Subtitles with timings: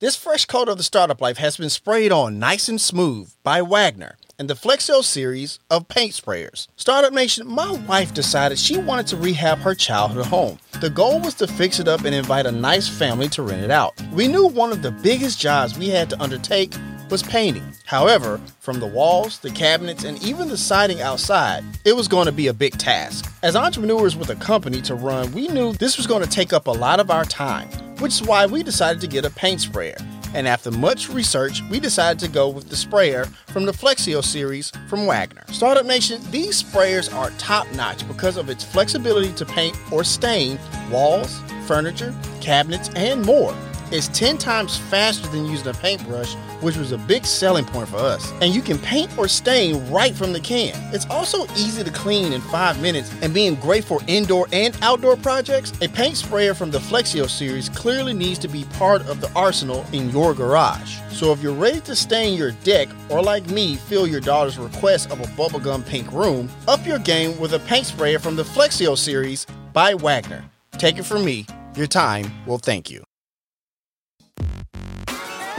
[0.00, 3.60] This fresh coat of the startup life has been sprayed on nice and smooth by
[3.60, 6.68] Wagner and the Flexio series of paint sprayers.
[6.76, 10.58] Startup Nation, my wife decided she wanted to rehab her childhood home.
[10.80, 13.70] The goal was to fix it up and invite a nice family to rent it
[13.70, 13.92] out.
[14.14, 16.72] We knew one of the biggest jobs we had to undertake
[17.10, 17.72] was painting.
[17.86, 22.32] However, from the walls, the cabinets, and even the siding outside, it was going to
[22.32, 23.32] be a big task.
[23.42, 26.66] As entrepreneurs with a company to run, we knew this was going to take up
[26.66, 27.68] a lot of our time,
[27.98, 29.96] which is why we decided to get a paint sprayer.
[30.32, 34.70] And after much research, we decided to go with the sprayer from the Flexio series
[34.88, 35.44] from Wagner.
[35.48, 40.58] Startup Nation, these sprayers are top notch because of its flexibility to paint or stain
[40.90, 43.54] walls, furniture, cabinets, and more.
[43.90, 47.96] It's 10 times faster than using a paintbrush, which was a big selling point for
[47.96, 48.32] us.
[48.40, 50.74] And you can paint or stain right from the can.
[50.94, 55.16] It's also easy to clean in 5 minutes and being great for indoor and outdoor
[55.16, 55.72] projects.
[55.80, 59.84] A paint sprayer from the Flexio series clearly needs to be part of the arsenal
[59.92, 60.98] in your garage.
[61.10, 65.10] So if you're ready to stain your deck or like me, fill your daughter's request
[65.10, 68.96] of a bubblegum pink room, up your game with a paint sprayer from the Flexio
[68.96, 70.44] series by Wagner.
[70.78, 71.46] Take it from me,
[71.76, 73.04] your time will thank you.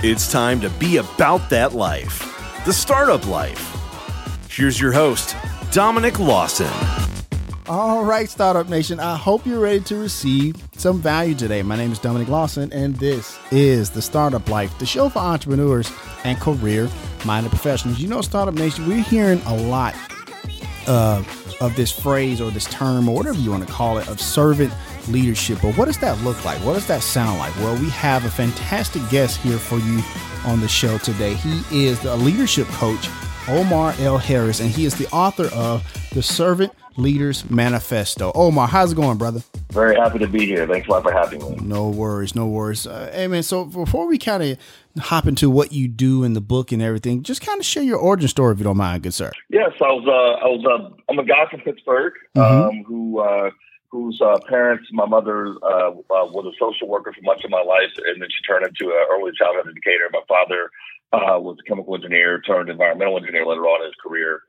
[0.03, 2.25] It's time to be about that life,
[2.65, 3.77] the startup life.
[4.49, 5.35] Here's your host,
[5.71, 6.71] Dominic Lawson.
[7.67, 11.61] All right, Startup Nation, I hope you're ready to receive some value today.
[11.61, 15.91] My name is Dominic Lawson, and this is the Startup Life, the show for entrepreneurs
[16.23, 16.89] and career
[17.23, 17.99] minded professionals.
[17.99, 19.93] You know, Startup Nation, we're hearing a lot
[20.87, 21.23] uh,
[21.59, 24.73] of this phrase or this term or whatever you want to call it of servant
[25.09, 25.59] leadership.
[25.61, 26.57] But what does that look like?
[26.59, 27.55] What does that sound like?
[27.57, 30.01] Well, we have a fantastic guest here for you
[30.45, 31.35] on the show today.
[31.35, 33.07] He is the leadership coach,
[33.47, 34.17] Omar L.
[34.17, 38.31] Harris, and he is the author of The Servant Leaders Manifesto.
[38.35, 39.41] Omar, how's it going, brother?
[39.71, 40.67] Very happy to be here.
[40.67, 41.55] Thanks a lot for having me.
[41.61, 42.85] No worries, no worries.
[42.85, 44.57] Uh, hey, man, so before we kind of
[44.99, 47.97] hop into what you do in the book and everything, just kind of share your
[47.97, 49.31] origin story if you don't mind, good sir.
[49.49, 50.05] Yes, I was.
[50.05, 50.65] Uh, I was.
[50.65, 52.69] Uh, I'm a guy from Pittsburgh mm-hmm.
[52.69, 53.51] um, who uh,
[53.91, 57.61] whose uh, parents, my mother uh, uh, was a social worker for much of my
[57.61, 60.07] life, and then she turned into an early childhood educator.
[60.11, 60.71] My father
[61.11, 64.43] uh, was a chemical engineer turned environmental engineer later on in his career.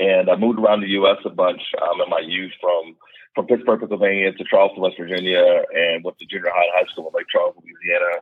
[0.00, 1.18] And I moved around the U.S.
[1.24, 2.96] a bunch um, in my youth from
[3.34, 7.12] from Pittsburgh, Pennsylvania to Charleston, West Virginia, and went to junior high high school in
[7.14, 8.20] Lake Charles, Louisiana.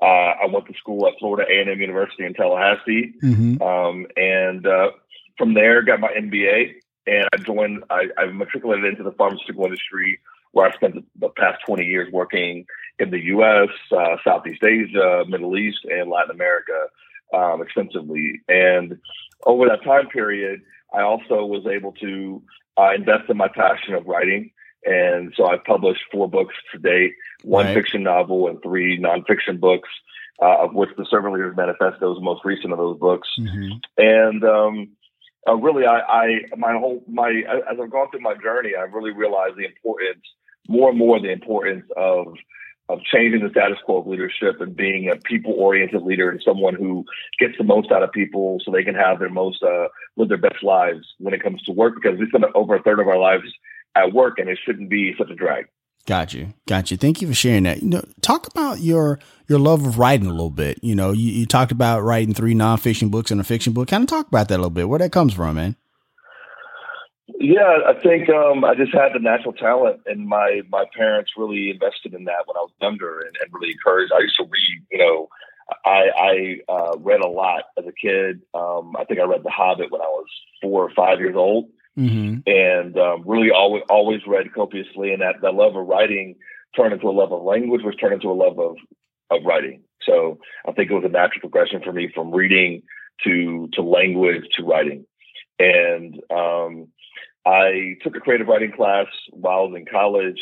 [0.00, 3.62] Uh, I went to school at Florida A&M University in Tallahassee, mm-hmm.
[3.62, 4.90] um, and uh,
[5.38, 6.74] from there got my MBA
[7.06, 7.84] and I joined.
[7.90, 10.20] I, I matriculated into the pharmaceutical industry,
[10.52, 12.66] where I spent the, past 20 years working
[12.98, 16.86] in the U.S., uh, Southeast Asia, Middle East, and Latin America
[17.32, 18.40] um, extensively.
[18.48, 18.98] And
[19.44, 20.62] over that time period,
[20.94, 22.42] I also was able to
[22.78, 24.50] uh, invest in my passion of writing.
[24.84, 27.14] And so I've published four books to date,
[27.44, 27.74] one right.
[27.74, 29.88] fiction novel and three nonfiction books,
[30.40, 33.28] uh, of which the Servant Leaders Manifesto is the most recent of those books.
[33.38, 33.78] Mm-hmm.
[33.96, 34.88] And um,
[35.48, 36.26] uh, really, I, I,
[36.56, 37.30] my whole, my,
[37.70, 40.22] as I've gone through my journey, I've really realized the importance,
[40.68, 42.34] more and more, the importance of,
[42.88, 46.74] of changing the status quo of leadership and being a people oriented leader and someone
[46.74, 47.04] who
[47.40, 50.38] gets the most out of people so they can have their most, uh, live their
[50.38, 53.18] best lives when it comes to work because we spend over a third of our
[53.18, 53.44] lives
[53.96, 55.66] at work and it shouldn't be such a drag.
[56.06, 56.52] Got you.
[56.66, 56.96] Got you.
[56.96, 57.82] Thank you for sharing that.
[57.82, 60.78] You know, talk about your your love of writing a little bit.
[60.82, 63.88] You know, you, you talked about writing three nonfiction books and a fiction book.
[63.88, 64.88] Kind of talk about that a little bit.
[64.88, 65.76] Where that comes from, man.
[67.38, 71.70] Yeah, I think um, I just had the natural talent, and my my parents really
[71.70, 74.12] invested in that when I was younger, and, and really encouraged.
[74.12, 74.82] I used to read.
[74.90, 75.28] You know,
[75.84, 78.42] I, I uh, read a lot as a kid.
[78.54, 80.26] Um, I think I read The Hobbit when I was
[80.60, 81.68] four or five years old
[81.98, 82.40] mm-hmm.
[82.46, 86.36] and um, really always always read copiously, and that that love of writing
[86.76, 88.76] turned into a love of language, which turned into a love of
[89.30, 89.82] of writing.
[90.02, 92.82] So I think it was a natural progression for me from reading
[93.24, 95.06] to to language to writing,
[95.58, 96.88] and um,
[97.46, 100.40] I took a creative writing class while I was in college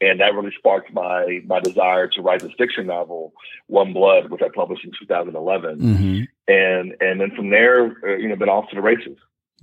[0.00, 3.32] and that really sparked my my desire to write this fiction novel,
[3.68, 5.78] One Blood, which I published in 2011.
[5.78, 6.22] Mm-hmm.
[6.48, 9.16] And and then from there, uh, you know, been off to the races.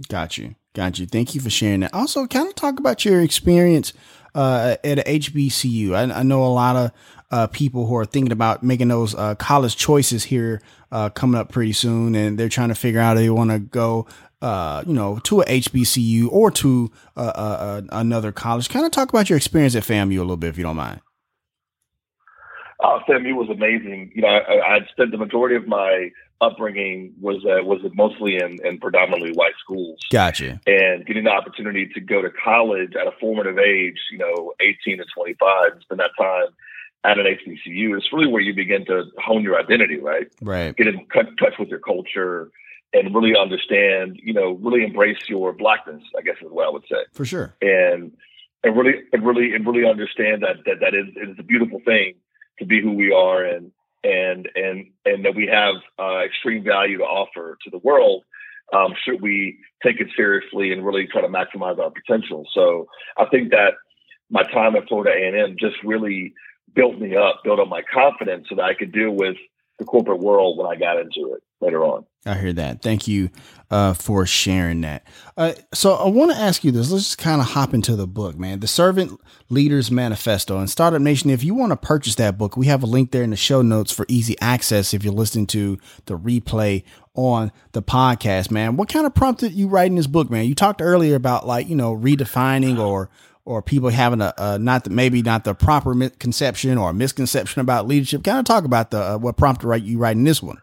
[0.08, 0.56] Got you.
[0.74, 1.06] Got you.
[1.06, 1.94] Thank you for sharing that.
[1.94, 3.94] Also, kind of talk about your experience
[4.34, 5.94] uh, at HBCU.
[5.94, 6.92] I, I, know a lot of
[7.32, 10.62] uh, people who are thinking about making those uh, college choices here
[10.92, 13.60] uh, coming up pretty soon, and they're trying to figure out if they want to
[13.60, 14.08] go,
[14.42, 18.70] uh, you know, to a HBCU or to uh, another college.
[18.70, 21.02] Kind of talk about your experience at FAMU a little bit, if you don't mind.
[22.82, 24.12] Oh, FAMU was amazing.
[24.16, 26.10] You know, I, I'd spent the majority of my
[26.42, 30.00] upbringing was uh, was mostly in, in predominantly white schools.
[30.12, 30.60] Gotcha.
[30.66, 34.98] And getting the opportunity to go to college at a formative age, you know, 18
[34.98, 36.48] to 25, spend that time
[37.04, 40.32] at an HBCU, it's really where you begin to hone your identity, right?
[40.42, 40.76] Right.
[40.76, 42.52] Get in touch with your culture
[42.94, 46.84] and really understand, you know, really embrace your blackness, I guess is what I would
[46.90, 47.06] say.
[47.14, 47.56] For sure.
[47.62, 48.12] And
[48.64, 51.82] and really and really and really understand that that that is it is a beautiful
[51.86, 52.16] thing
[52.60, 53.72] to be who we are and
[54.04, 58.24] and and and that we have uh, extreme value to offer to the world.
[58.74, 62.48] Um, should we take it seriously and really try to maximize our potential?
[62.54, 62.88] So
[63.18, 63.74] I think that
[64.30, 66.34] my time at Florida A&M just really
[66.74, 69.36] built me up, built up my confidence so that I could deal with
[69.78, 72.06] the corporate world when I got into it later on.
[72.26, 72.84] I hear that.
[72.84, 73.32] Thank you
[73.72, 75.04] uh, for sharing that.
[75.36, 76.92] Uh, so I want to ask you this.
[76.92, 78.60] Let's just kind of hop into the book, man.
[78.60, 79.20] The Servant
[79.50, 81.32] Leaders Manifesto and Startup Nation.
[81.32, 83.64] If you want to purchase that book, we have a link there in the show
[83.64, 84.94] notes for easy access.
[84.94, 86.84] If you're listening to the replay
[87.16, 90.46] on the podcast, man, what kind of prompted you writing this book, man?
[90.46, 93.10] You talked earlier about like you know redefining or
[93.46, 97.88] or people having a, a not the, maybe not the proper conception or misconception about
[97.88, 98.24] leadership.
[98.24, 100.62] Kind of talk about the uh, what prompted you writing this one.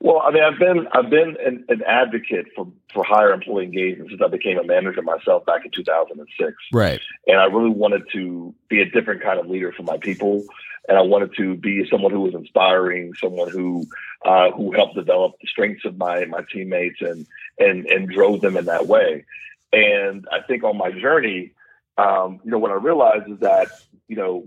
[0.00, 4.10] Well, I mean, I've been I've been an, an, advocate for for higher employee engagement
[4.10, 6.52] since I became a manager myself back in 2006.
[6.72, 7.00] Right.
[7.26, 10.44] And I really wanted to be a different kind of leader for my people,
[10.88, 13.86] and I wanted to be someone who was inspiring, someone who
[14.24, 17.26] uh, who helped develop the strengths of my my teammates and
[17.58, 19.24] and and drove them in that way.
[19.72, 21.52] And I think on my journey,
[21.98, 23.68] um, you know, what I realized is that
[24.06, 24.46] you know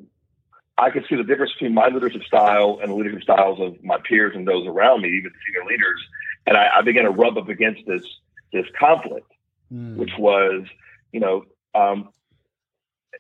[0.78, 3.98] I could see the difference between my leadership style and the leadership styles of my
[4.04, 6.02] peers and those around me, even senior leaders.
[6.48, 8.04] And I, I began to rub up against this
[8.52, 9.32] this conflict,
[9.72, 9.96] mm.
[9.96, 10.64] which was,
[11.12, 11.46] you know,
[11.76, 12.10] um,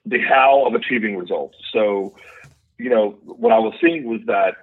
[0.06, 1.58] the how of achieving results.
[1.72, 2.16] So,
[2.78, 4.56] you know, what I was seeing was that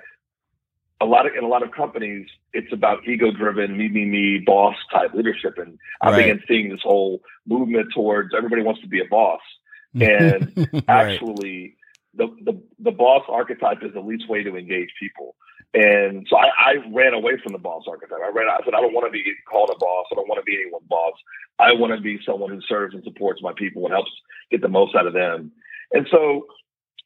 [1.01, 4.43] a lot of in a lot of companies, it's about ego driven, me, me, me,
[4.45, 5.57] boss type leadership.
[5.59, 6.17] And I right.
[6.17, 9.41] began seeing this whole movement towards everybody wants to be a boss.
[9.95, 11.78] And actually
[12.19, 15.37] the, the, the boss archetype is the least way to engage people.
[15.75, 18.19] And so I, I ran away from the boss archetype.
[18.25, 18.49] I ran.
[18.49, 20.07] I said, I don't want to be called a boss.
[20.11, 21.15] I don't want to be anyone's boss.
[21.59, 24.11] I want to be someone who serves and supports my people and helps
[24.51, 25.53] get the most out of them.
[25.93, 26.47] And so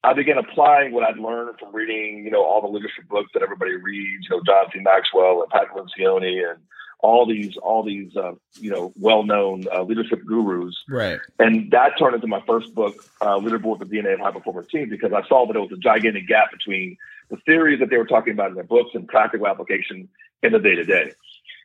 [0.05, 3.43] I began applying what I'd learned from reading, you know, all the leadership books that
[3.43, 4.81] everybody reads, you know, John C.
[4.81, 6.61] Maxwell and Pat Lencioni and
[7.03, 10.75] all these all these uh, you know well known uh, leadership gurus.
[10.89, 11.19] Right.
[11.39, 14.91] And that turned into my first book, uh, Leaderboard: The DNA of High Performance Teams,
[14.91, 16.97] because I saw that there was a gigantic gap between
[17.29, 20.09] the theories that they were talking about in their books and practical application
[20.43, 21.13] in the day to day.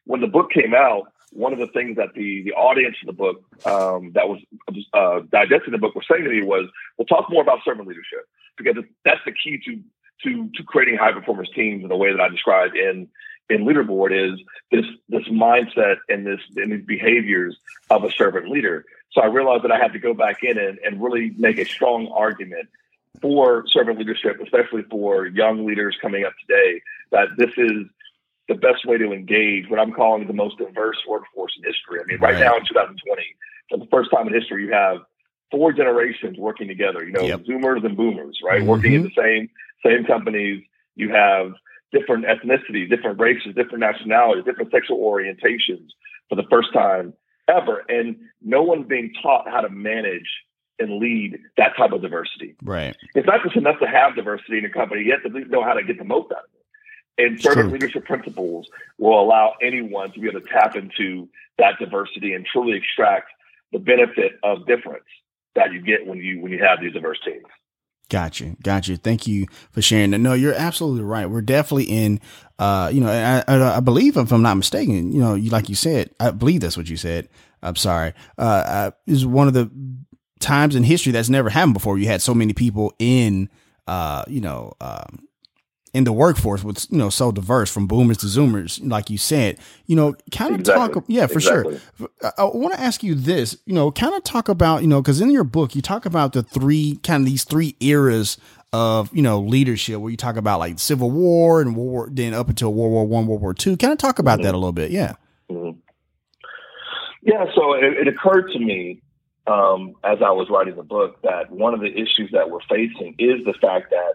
[0.06, 3.14] When the book came out, one of the things that the the audience of the
[3.14, 4.40] book um, that was
[4.94, 6.68] uh, digesting the book was saying to me was,
[6.98, 8.26] "We'll talk more about servant leadership
[8.58, 8.76] because
[9.06, 9.84] that's the key to
[10.24, 13.08] to to creating high performance teams in the way that I described in
[13.50, 14.40] in leaderboard is
[14.72, 17.58] this this mindset and this and these behaviors
[17.90, 18.86] of a servant leader.
[19.12, 21.66] So I realized that I had to go back in and, and really make a
[21.66, 22.68] strong argument
[23.22, 27.88] for servant leadership, especially for young leaders coming up today, that this is
[28.48, 32.00] the best way to engage what I'm calling the most diverse workforce in history.
[32.02, 32.44] I mean, right, right.
[32.44, 33.24] now in 2020,
[33.70, 35.00] for the first time in history, you have
[35.52, 37.04] four generations working together.
[37.04, 37.42] You know, yep.
[37.42, 38.70] Zoomers and Boomers, right, mm-hmm.
[38.70, 39.50] working in the same
[39.86, 40.64] same companies.
[40.96, 41.54] You have
[41.92, 45.90] different ethnicities, different races, different nationalities, different sexual orientations
[46.30, 47.14] for the first time
[47.48, 47.84] ever.
[47.90, 50.28] And no one's being taught how to manage
[50.80, 52.56] and lead that type of diversity.
[52.62, 52.96] Right.
[53.16, 55.04] It's not just enough to have diversity in a company.
[55.04, 57.26] You have to know how to get the most out of it.
[57.26, 61.28] And certain leadership principles will allow anyone to be able to tap into
[61.58, 63.32] that diversity and truly extract
[63.72, 65.06] the benefit of difference
[65.56, 67.44] that you get when you when you have these diverse teams.
[68.10, 68.56] Gotcha.
[68.64, 68.96] Gotcha.
[68.98, 70.20] Thank you for sharing that.
[70.20, 71.30] No, you're absolutely right.
[71.30, 72.22] We're definitely in,
[72.58, 75.68] uh, you know, I, I, I, believe if I'm not mistaken, you know, you, like
[75.68, 77.28] you said, I believe that's what you said.
[77.62, 78.14] I'm sorry.
[78.38, 79.70] Uh, uh, is one of the
[80.40, 81.98] times in history that's never happened before.
[81.98, 83.50] You had so many people in,
[83.88, 85.27] uh, you know, um,
[85.98, 89.58] in the workforce was you know so diverse from boomers to zoomers like you said
[89.88, 90.94] you know kind of exactly.
[90.94, 91.80] talk yeah for exactly.
[91.98, 94.88] sure i, I want to ask you this you know kind of talk about you
[94.88, 98.38] know because in your book you talk about the three kind of these three eras
[98.74, 102.48] of you know leadership where you talk about like civil war and war then up
[102.48, 104.44] until world war one world war two kind of talk about mm-hmm.
[104.44, 105.14] that a little bit yeah
[105.50, 105.80] mm-hmm.
[107.24, 109.02] yeah so it, it occurred to me
[109.48, 113.16] um, as i was writing the book that one of the issues that we're facing
[113.18, 114.14] is the fact that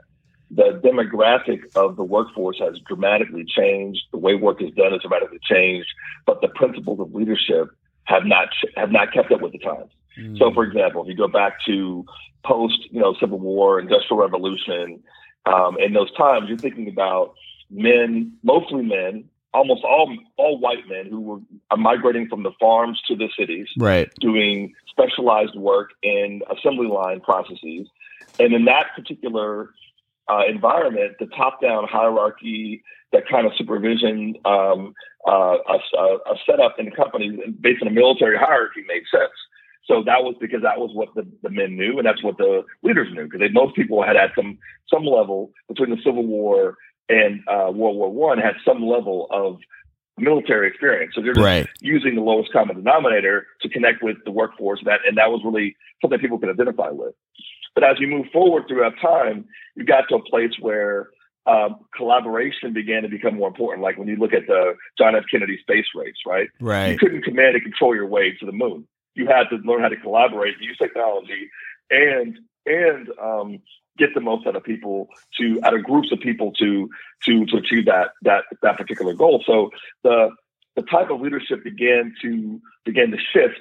[0.55, 4.03] the demographic of the workforce has dramatically changed.
[4.13, 5.89] The way work is done has dramatically changed,
[6.27, 7.71] but the principles of leadership
[8.05, 9.91] have not have not kept up with the times.
[10.19, 10.39] Mm.
[10.39, 12.05] So, for example, if you go back to
[12.45, 15.03] post, you know, Civil War, Industrial Revolution,
[15.47, 17.35] um, in those times, you're thinking about
[17.71, 21.39] men, mostly men, almost all all white men who were
[21.79, 27.89] migrating from the farms to the cities, right, doing specialized work in assembly line processes
[28.39, 29.71] And in that particular
[30.33, 34.95] uh, environment, the top-down hierarchy, that kind of supervision, um,
[35.29, 39.33] uh, a, a, setup in the company based on a military hierarchy made sense.
[39.85, 42.63] So that was because that was what the, the men knew, and that's what the
[42.83, 43.25] leaders knew.
[43.25, 44.59] Because most people had had some
[44.89, 46.77] some level between the Civil War
[47.09, 49.59] and uh, World War One had some level of
[50.19, 51.15] military experience.
[51.15, 51.67] So they're just right.
[51.81, 54.81] using the lowest common denominator to connect with the workforce.
[54.85, 57.15] That and that was really something people could identify with.
[57.75, 61.09] But as you move forward throughout time, you got to a place where
[61.47, 63.83] um, collaboration began to become more important.
[63.83, 65.25] Like when you look at the John F.
[65.31, 66.49] Kennedy space race, right?
[66.61, 66.93] Right.
[66.93, 68.87] You couldn't command and control your way to the moon.
[69.15, 71.51] You had to learn how to collaborate, use technology,
[71.91, 73.59] and and um,
[73.99, 76.89] get the most out of people to out of groups of people to
[77.25, 79.43] to to achieve that that that particular goal.
[79.47, 79.71] So
[80.03, 80.31] the
[80.77, 83.61] the type of leadership began to began to shift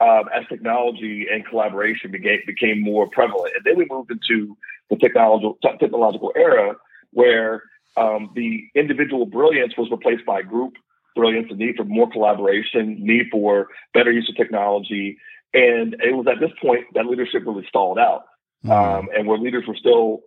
[0.00, 4.56] um, as technology and collaboration became became more prevalent, and then we moved into
[4.88, 6.74] the technological technological era
[7.12, 7.62] where
[7.96, 10.74] um, the individual brilliance was replaced by group
[11.14, 15.18] brilliance, the need for more collaboration, need for better use of technology.
[15.52, 18.24] And it was at this point that leadership really stalled out.
[18.64, 18.70] Mm-hmm.
[18.70, 20.20] Um, and where leaders were still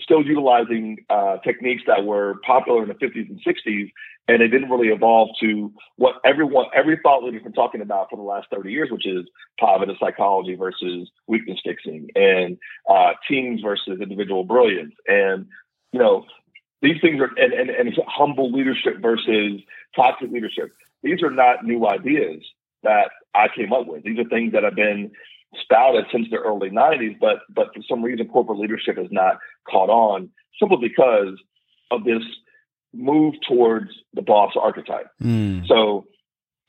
[0.00, 3.90] still utilizing uh, techniques that were popular in the 50s and 60s,
[4.28, 8.16] and it didn't really evolve to what everyone, every thought leader's been talking about for
[8.16, 9.24] the last 30 years, which is
[9.58, 12.58] positive psychology versus weakness fixing, and
[12.90, 15.46] uh, teams versus individual brilliance, and
[15.92, 16.24] you know
[16.82, 19.60] these things are and, and, and humble leadership versus
[19.94, 20.72] toxic leadership.
[21.02, 22.42] These are not new ideas
[22.82, 24.02] that I came up with.
[24.02, 25.12] These are things that have been
[25.60, 29.38] spouted since the early 90s, but but for some reason corporate leadership has not
[29.68, 31.38] caught on simply because
[31.90, 32.22] of this
[32.92, 35.06] move towards the boss archetype.
[35.22, 35.66] Mm.
[35.66, 36.06] So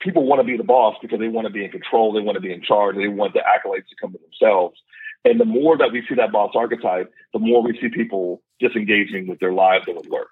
[0.01, 2.36] people want to be the boss because they want to be in control, they want
[2.36, 4.77] to be in charge, they want the accolades to come to themselves.
[5.25, 9.27] And the more that we see that boss archetype, the more we see people disengaging
[9.27, 10.27] with their lives and with work.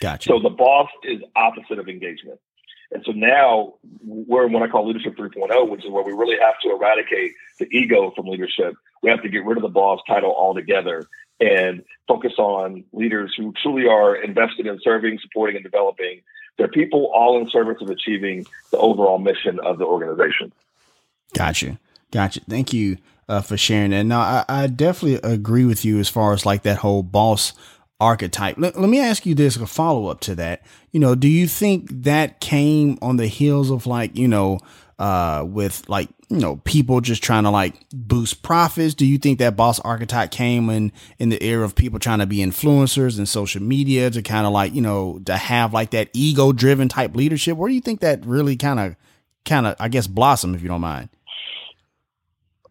[0.00, 0.28] Gotcha.
[0.28, 2.40] So the boss is opposite of engagement.
[2.92, 6.36] And so now we're in what I call leadership 3.0, which is where we really
[6.40, 8.74] have to eradicate the ego from leadership.
[9.02, 11.06] We have to get rid of the boss title altogether
[11.40, 16.20] and focus on leaders who truly are invested in serving, supporting, and developing
[16.58, 20.52] their people, all in service of achieving the overall mission of the organization.
[21.32, 21.78] Gotcha.
[22.10, 22.40] Gotcha.
[22.48, 24.04] Thank you uh, for sharing that.
[24.04, 27.52] Now, I, I definitely agree with you as far as like that whole boss
[28.00, 28.56] archetype.
[28.58, 30.62] Let, let me ask you this, a follow up to that.
[30.90, 34.58] You know, do you think that came on the heels of like, you know,
[34.98, 38.94] uh, with like, you know, people just trying to like boost profits?
[38.94, 42.26] Do you think that boss archetype came in, in the era of people trying to
[42.26, 46.10] be influencers and social media to kind of like, you know, to have like that
[46.12, 47.56] ego driven type leadership?
[47.56, 48.96] Where do you think that really kind of,
[49.44, 51.08] kind of, I guess, blossom, if you don't mind?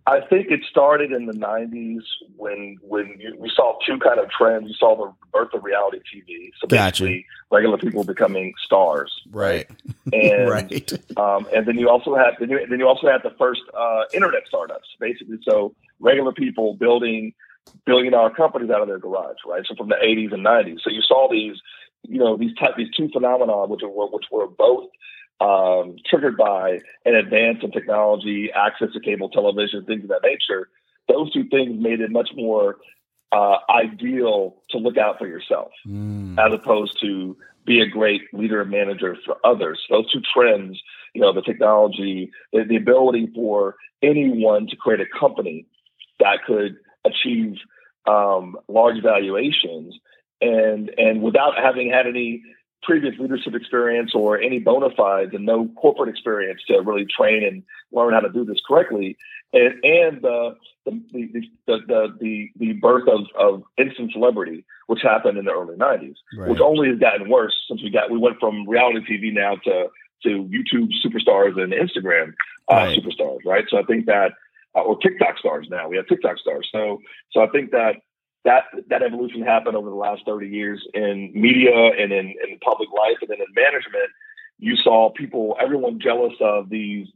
[0.09, 2.01] I think it started in the '90s
[2.35, 4.67] when when you, we saw two kind of trends.
[4.67, 7.55] You saw the birth of reality TV, so basically gotcha.
[7.55, 9.69] regular people becoming stars, right?
[10.11, 10.91] And right.
[11.17, 14.05] Um, and then you also had then you, then you also had the first uh,
[14.11, 15.37] internet startups, basically.
[15.47, 17.33] So regular people building
[17.85, 19.63] billion dollar companies out of their garage, right?
[19.67, 21.57] So from the '80s and '90s, so you saw these,
[22.07, 24.89] you know, these type these two phenomena, which were which were both
[25.41, 30.69] um, triggered by an advance in technology, access to cable television, things of that nature,
[31.07, 32.77] those two things made it much more
[33.31, 36.37] uh, ideal to look out for yourself mm.
[36.39, 39.79] as opposed to be a great leader and manager for others.
[39.89, 40.81] Those two trends,
[41.13, 45.65] you know, the technology, the, the ability for anyone to create a company
[46.19, 47.57] that could achieve
[48.07, 49.95] um, large valuations
[50.41, 52.41] and and without having had any
[52.83, 57.63] previous leadership experience or any bona fides and no corporate experience to really train and
[57.91, 59.17] learn how to do this correctly.
[59.51, 60.55] And, and the,
[60.85, 65.75] the, the, the, the, the birth of, of instant celebrity, which happened in the early
[65.75, 66.49] 90s, right.
[66.49, 69.87] which only has gotten worse since we got, we went from reality TV now to,
[70.23, 72.33] to YouTube superstars and Instagram
[72.71, 72.97] uh, right.
[72.97, 73.65] superstars, right?
[73.69, 74.33] So I think that,
[74.75, 75.87] uh, or TikTok stars now.
[75.89, 76.69] We have TikTok stars.
[76.71, 77.95] So, so I think that
[78.45, 82.89] that that evolution happened over the last 30 years in media and in, in public
[82.91, 84.09] life and then in management.
[84.57, 87.07] You saw people everyone jealous of these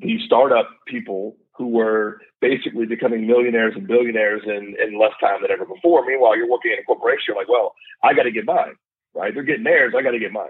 [0.00, 5.50] these startup people who were basically becoming millionaires and billionaires in, in less time than
[5.50, 6.04] ever before.
[6.06, 8.74] Meanwhile you're working in a corporation you're like well i got to get mine
[9.14, 9.34] right?
[9.34, 10.48] They're getting theirs i got to get mine.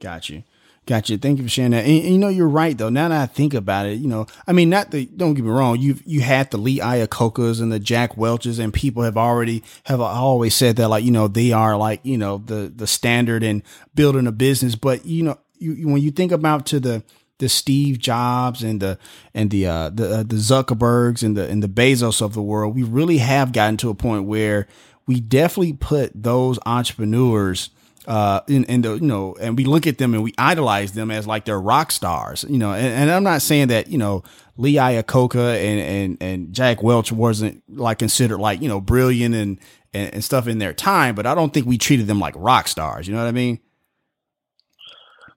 [0.00, 0.42] Got you
[0.86, 1.18] Gotcha.
[1.18, 1.84] Thank you for sharing that.
[1.84, 2.90] And, and, you know, you're right though.
[2.90, 5.50] Now that I think about it, you know, I mean, not the, don't get me
[5.50, 5.80] wrong.
[5.80, 10.00] You've, you had the Lee Iacocca's and the Jack Welches and people have already, have
[10.00, 13.64] always said that like, you know, they are like, you know, the, the standard in
[13.96, 14.76] building a business.
[14.76, 17.02] But, you know, you, when you think about to the,
[17.38, 18.98] the Steve Jobs and the
[19.34, 22.74] and the uh, the uh, the Zuckerbergs and the and the Bezos of the world,
[22.74, 24.66] we really have gotten to a point where
[25.06, 27.68] we definitely put those entrepreneurs
[28.06, 31.10] uh, in, in the, you know, and we look at them and we idolize them
[31.10, 34.22] as like they're rock stars, you know, and, and I'm not saying that, you know,
[34.56, 39.58] Lee Iacocca and, and, and Jack Welch wasn't like considered like, you know, brilliant and,
[39.92, 42.68] and, and stuff in their time, but I don't think we treated them like rock
[42.68, 43.08] stars.
[43.08, 43.60] You know what I mean?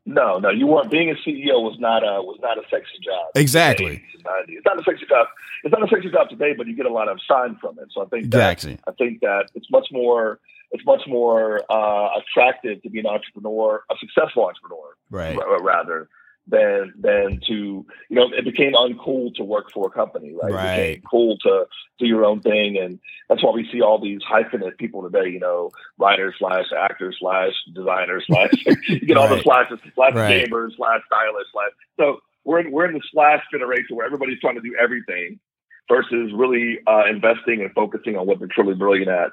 [0.05, 0.89] No, no, you weren't.
[0.89, 3.27] Being a CEO was not a was not a sexy job.
[3.35, 4.03] Exactly.
[4.15, 5.27] It's not a sexy job.
[5.63, 7.89] It's not a sexy job today, but you get a lot of shine from it.
[7.93, 8.79] So I think exactly.
[8.87, 10.39] I think that it's much more
[10.71, 15.37] it's much more uh, attractive to be an entrepreneur, a successful entrepreneur, right?
[15.37, 16.09] R- rather
[16.47, 20.51] than than to you know it became uncool to work for a company, right?
[20.51, 20.65] right.
[20.65, 21.65] It became cool to
[21.99, 25.29] do your own thing, and that's why we see all these hyphenate people today.
[25.29, 28.51] You know, writers slash actors slash designers slash
[28.87, 30.47] you get all the slashes slash right.
[30.47, 31.71] gamers slash stylists slash.
[31.99, 35.39] So we're in, we're in the slash generation where everybody's trying to do everything
[35.87, 39.31] versus really uh, investing and focusing on what they're truly brilliant at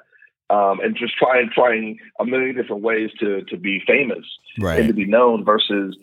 [0.49, 4.25] um, and just trying trying a million different ways to to be famous
[4.59, 4.79] right.
[4.79, 5.97] and to be known versus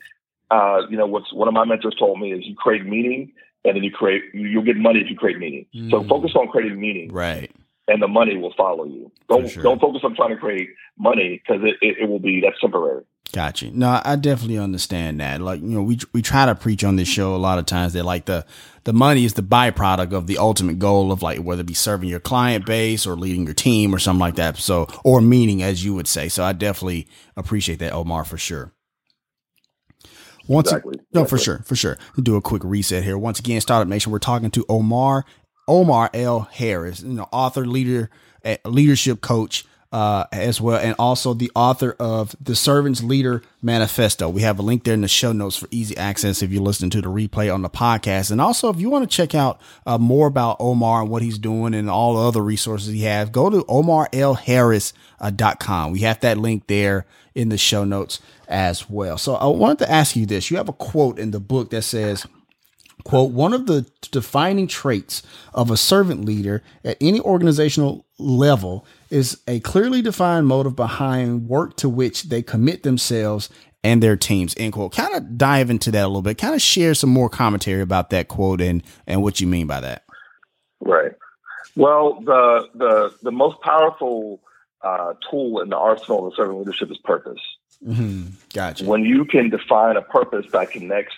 [0.51, 3.33] uh, you know what's one of my mentors told me is you create meaning
[3.65, 5.67] and then you create you'll get money if you create meaning.
[5.75, 5.91] Mm.
[5.91, 7.13] So focus on creating meaning.
[7.13, 7.51] Right.
[7.87, 9.11] And the money will follow you.
[9.29, 9.63] Don't sure.
[9.63, 13.05] don't focus on trying to create money because it, it, it will be that's temporary.
[13.35, 13.69] Gotcha.
[13.73, 15.41] No, I definitely understand that.
[15.41, 17.95] Like, you know, we we try to preach on this show a lot of times
[17.95, 18.47] that like the
[18.85, 22.09] the money is the byproduct of the ultimate goal of like whether it be serving
[22.09, 24.57] your client base or leading your team or something like that.
[24.59, 26.29] So or meaning as you would say.
[26.29, 28.73] So I definitely appreciate that, Omar, for sure.
[30.47, 31.00] Once exactly.
[31.12, 31.29] no, exactly.
[31.29, 31.99] for sure, for sure.
[32.17, 33.19] We'll do a quick reset here.
[33.19, 35.25] Once again, Startup Nation, we're talking to Omar
[35.67, 36.41] Omar L.
[36.53, 38.11] Harris, you know, author, leader,
[38.45, 39.64] eh, leadership coach
[39.95, 44.29] uh, as well, and also the author of the Servants Leader Manifesto.
[44.29, 46.91] We have a link there in the show notes for easy access if you're listening
[46.91, 48.33] to the replay on the podcast.
[48.33, 51.39] And also, if you want to check out uh, more about Omar and what he's
[51.39, 55.93] doing and all the other resources he has, go to omarlharris.com.
[55.93, 59.17] We have that link there in the show notes as well.
[59.17, 60.51] So I wanted to ask you this.
[60.51, 62.26] You have a quote in the book that says,
[63.04, 69.41] quote, one of the defining traits of a servant leader at any organizational level is
[69.47, 73.49] a clearly defined motive behind work to which they commit themselves
[73.83, 74.95] and their teams, end quote.
[74.95, 78.11] Kind of dive into that a little bit, kind of share some more commentary about
[78.11, 80.05] that quote and, and what you mean by that.
[80.81, 81.13] Right.
[81.77, 84.41] Well, the, the, the most powerful
[84.83, 87.41] uh, tool in the arsenal of servant leadership is purpose.
[87.85, 88.27] Mm-hmm.
[88.53, 88.85] Gotcha.
[88.85, 91.15] When you can define a purpose that connects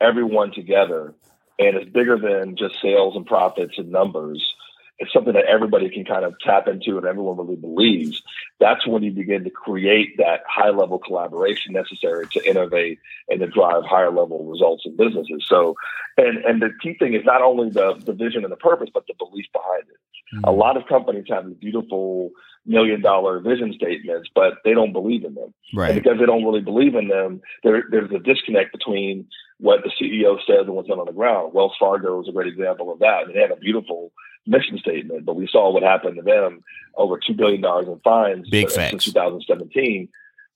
[0.00, 1.14] everyone together
[1.58, 4.54] and it's bigger than just sales and profits and numbers.
[4.98, 8.22] It's something that everybody can kind of tap into and everyone really believes.
[8.60, 13.46] That's when you begin to create that high level collaboration necessary to innovate and to
[13.46, 15.44] drive higher level results in businesses.
[15.46, 15.74] So,
[16.16, 19.06] and, and the key thing is not only the, the vision and the purpose, but
[19.06, 20.36] the belief behind it.
[20.36, 20.44] Mm-hmm.
[20.44, 22.30] A lot of companies have these beautiful
[22.66, 25.54] million dollar vision statements, but they don't believe in them.
[25.72, 25.90] Right.
[25.92, 29.26] And because they don't really believe in them, there, there's a disconnect between
[29.58, 31.52] what the CEO says and what's done on the ground.
[31.54, 33.22] Wells Fargo is a great example of that.
[33.32, 34.12] they had a beautiful
[34.46, 36.62] mission statement, but we saw what happened to them
[36.96, 40.08] over $2 billion in fines Big since 2017.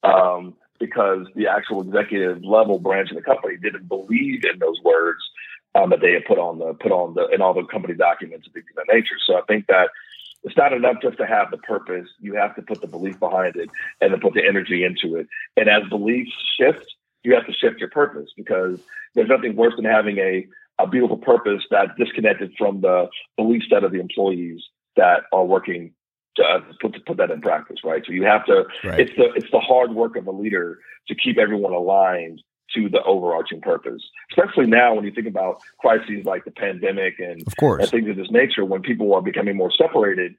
[0.02, 5.20] Um, because the actual executive level branch of the company didn't believe in those words
[5.76, 8.46] um, that they had put on the put on the in all the company documents
[8.46, 9.14] and things of that nature.
[9.24, 9.90] So I think that
[10.42, 12.08] it's not enough just to have the purpose.
[12.20, 15.28] You have to put the belief behind it and then put the energy into it.
[15.56, 16.84] And as beliefs shift,
[17.22, 18.80] you have to shift your purpose because
[19.14, 20.46] there's nothing worse than having a,
[20.80, 24.62] a beautiful purpose that's disconnected from the belief set of the employees
[24.96, 25.94] that are working
[26.38, 28.02] uh, put, to put that in practice, right?
[28.06, 29.00] So you have to, right.
[29.00, 32.42] it's the, it's the hard work of a leader to keep everyone aligned
[32.74, 37.42] to the overarching purpose, especially now when you think about crises like the pandemic and,
[37.46, 37.82] of course.
[37.82, 40.34] and things of this nature, when people are becoming more separated,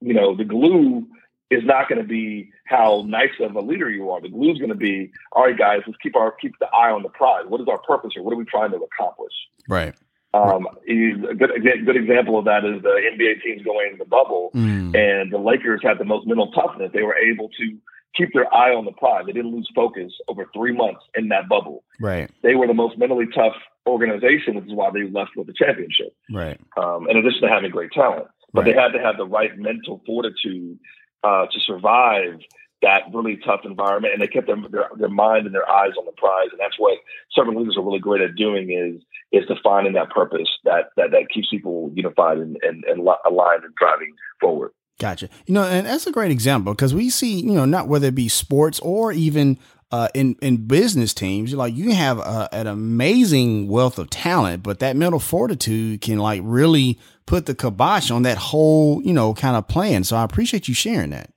[0.00, 1.06] you know, the glue
[1.50, 4.20] is not going to be how nice of a leader you are.
[4.20, 6.90] The glue is going to be, all right, guys, let's keep our keep the eye
[6.90, 7.44] on the prize.
[7.46, 8.22] What is our purpose here?
[8.22, 9.32] What are we trying to accomplish?
[9.68, 9.94] Right.
[10.34, 11.50] Um, a good
[11.84, 14.96] good example of that is the NBA teams going into the bubble, mm.
[14.96, 16.90] and the Lakers had the most mental toughness.
[16.94, 17.78] They were able to
[18.14, 19.24] keep their eye on the prize.
[19.26, 21.84] They didn't lose focus over three months in that bubble.
[22.00, 22.30] Right.
[22.42, 23.54] They were the most mentally tough
[23.86, 26.14] organization, which is why they left with the championship.
[26.30, 26.60] Right.
[26.76, 28.74] Um, in addition to having great talent, but right.
[28.74, 30.78] they had to have the right mental fortitude
[31.24, 32.40] uh, to survive
[32.82, 36.04] that really tough environment, and they kept their, their, their mind and their eyes on
[36.04, 36.98] the prize, and that's what
[37.32, 41.28] servant leaders are really great at doing is is defining that purpose that that, that
[41.32, 44.72] keeps people unified and, and, and aligned and driving forward.
[44.98, 45.28] Gotcha.
[45.46, 48.14] You know, and that's a great example because we see, you know, not whether it
[48.14, 49.58] be sports or even
[49.90, 54.78] uh, in in business teams, like you have a, an amazing wealth of talent, but
[54.78, 59.56] that mental fortitude can like really put the kibosh on that whole you know kind
[59.56, 60.02] of plan.
[60.02, 61.30] So I appreciate you sharing that.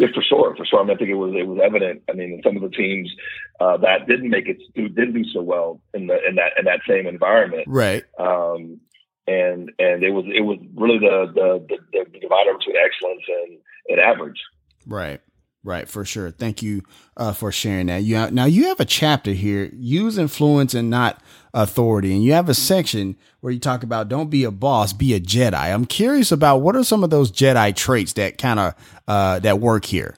[0.00, 0.80] Yeah, for sure, for sure.
[0.80, 2.02] I mean, I think it was it was evident.
[2.08, 3.12] I mean, in some of the teams
[3.60, 6.64] uh, that didn't make it, who didn't do so well in the in that in
[6.64, 8.02] that same environment, right?
[8.18, 8.80] Um,
[9.26, 13.58] and and it was it was really the the, the, the divider between excellence and,
[13.90, 14.40] and average.
[14.86, 15.20] Right.
[15.62, 16.30] Right, for sure.
[16.30, 16.82] Thank you
[17.18, 18.02] uh, for sharing that.
[18.02, 22.32] You have, now you have a chapter here: use influence and not authority, and you
[22.32, 25.54] have a section where you talk about don't be a boss, be a Jedi.
[25.54, 28.74] I'm curious about what are some of those Jedi traits that kind of
[29.06, 30.16] uh, that work here,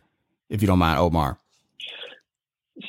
[0.48, 1.40] if you don't mind, Omar.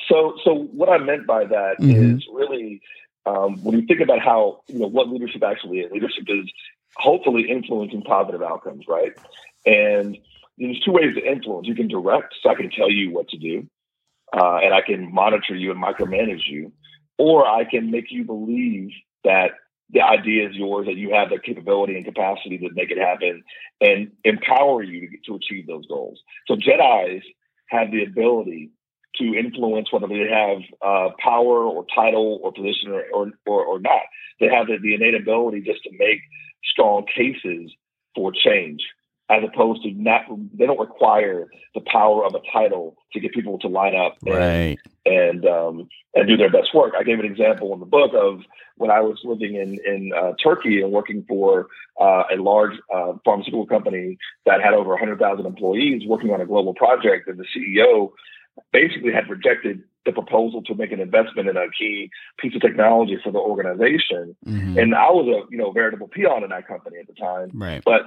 [0.08, 2.16] So, so what I meant by that mm-hmm.
[2.16, 2.80] is really
[3.26, 5.90] um, when you think about how you know what leadership actually is.
[5.90, 6.48] Leadership is
[6.94, 9.12] hopefully influencing positive outcomes, right?
[9.66, 10.18] And
[10.58, 11.66] there's two ways to influence.
[11.66, 13.66] You can direct, so I can tell you what to do,
[14.32, 16.72] uh, and I can monitor you and micromanage you,
[17.18, 18.90] or I can make you believe
[19.24, 19.52] that
[19.90, 23.42] the idea is yours, that you have the capability and capacity to make it happen,
[23.80, 26.20] and empower you to, to achieve those goals.
[26.46, 27.24] So Jedi's
[27.68, 28.70] have the ability
[29.16, 33.80] to influence whether they have uh, power or title or position or, or, or, or
[33.80, 34.02] not.
[34.40, 36.20] They have the, the innate ability just to make
[36.64, 37.72] strong cases
[38.14, 38.82] for change
[39.30, 43.58] as opposed to not they don't require the power of a title to get people
[43.58, 44.78] to line up and right.
[45.06, 46.92] and um, and do their best work.
[46.98, 48.40] I gave an example in the book of
[48.76, 51.68] when I was living in in uh, Turkey and working for
[52.00, 56.74] uh, a large uh, pharmaceutical company that had over 100,000 employees working on a global
[56.74, 58.10] project, and the CEO
[58.72, 63.18] basically had rejected the proposal to make an investment in a key piece of technology
[63.24, 64.36] for the organization.
[64.46, 64.78] Mm-hmm.
[64.78, 67.82] And I was a you know veritable peon in that company at the time, right.
[67.84, 68.02] but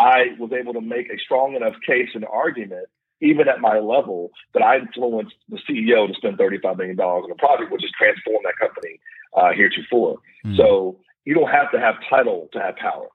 [0.00, 2.86] I was able to make a strong enough case and argument,
[3.20, 7.34] even at my level, that I influenced the CEO to spend $35 million on a
[7.34, 8.98] project, which has transformed that company
[9.36, 10.16] uh, heretofore.
[10.46, 10.56] Mm.
[10.56, 13.08] So you don't have to have title to have power.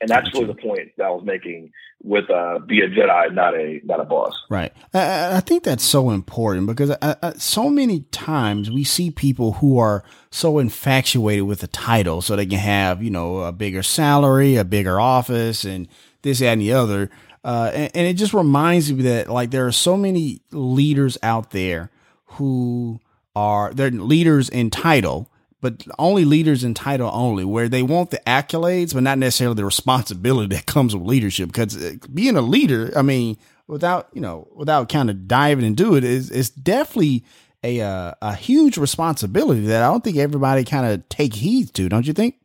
[0.00, 1.72] And that's really the point that I was making
[2.04, 4.32] with uh, be a Jedi, not a not a boss.
[4.48, 4.72] Right.
[4.94, 9.54] I, I think that's so important because I, I, so many times we see people
[9.54, 13.82] who are so infatuated with the title, so they can have you know a bigger
[13.82, 15.88] salary, a bigger office, and
[16.22, 17.10] this, and the other.
[17.44, 21.50] Uh, and, and, it just reminds me that like there are so many leaders out
[21.50, 21.90] there
[22.26, 23.00] who
[23.36, 28.20] are they're leaders in title, but only leaders in title only, where they want the
[28.26, 31.48] accolades, but not necessarily the responsibility that comes with leadership.
[31.48, 33.36] Because uh, being a leader, I mean,
[33.68, 37.24] without you know, without kind of diving into it, is is definitely
[37.62, 41.88] a uh, a huge responsibility that I don't think everybody kind of take heed to.
[41.88, 42.36] Don't you think?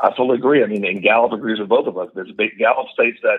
[0.00, 0.62] I fully agree.
[0.62, 2.08] I mean, and Gallup agrees with both of us.
[2.14, 3.38] There's big Gallup states that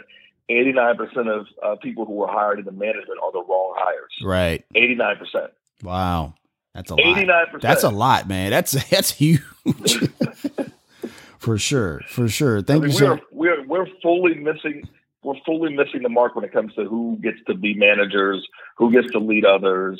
[0.50, 4.14] 89% of uh, people who were hired in the management are the wrong hires.
[4.24, 4.64] Right.
[4.76, 5.50] 89%.
[5.84, 6.36] Wow.
[6.74, 7.18] That's a lot.
[7.18, 7.62] 89%.
[7.62, 8.52] That's a lot, man.
[8.52, 9.42] That's that's huge.
[11.40, 12.02] for sure.
[12.08, 12.62] For sure.
[12.62, 13.22] Thank I mean, you, sir.
[13.32, 14.84] We're, we're, we're fully missing
[15.26, 18.92] we're fully missing the mark when it comes to who gets to be managers, who
[18.92, 20.00] gets to lead others.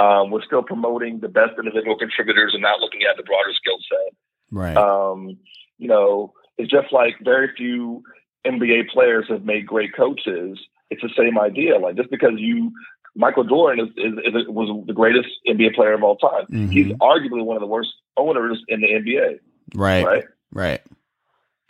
[0.00, 3.78] Um, we're still promoting the best individual contributors and not looking at the broader skill
[3.88, 4.16] set.
[4.50, 4.76] Right.
[4.76, 5.38] Um,
[5.78, 8.02] you know, it's just like very few
[8.46, 10.58] NBA players have made great coaches.
[10.90, 11.78] It's the same idea.
[11.78, 12.72] Like just because you,
[13.16, 16.46] Michael Jordan is, is, is was the greatest NBA player of all time.
[16.50, 16.68] Mm-hmm.
[16.68, 19.38] He's arguably one of the worst owners in the NBA.
[19.74, 20.04] Right.
[20.04, 20.24] Right.
[20.52, 20.80] Right.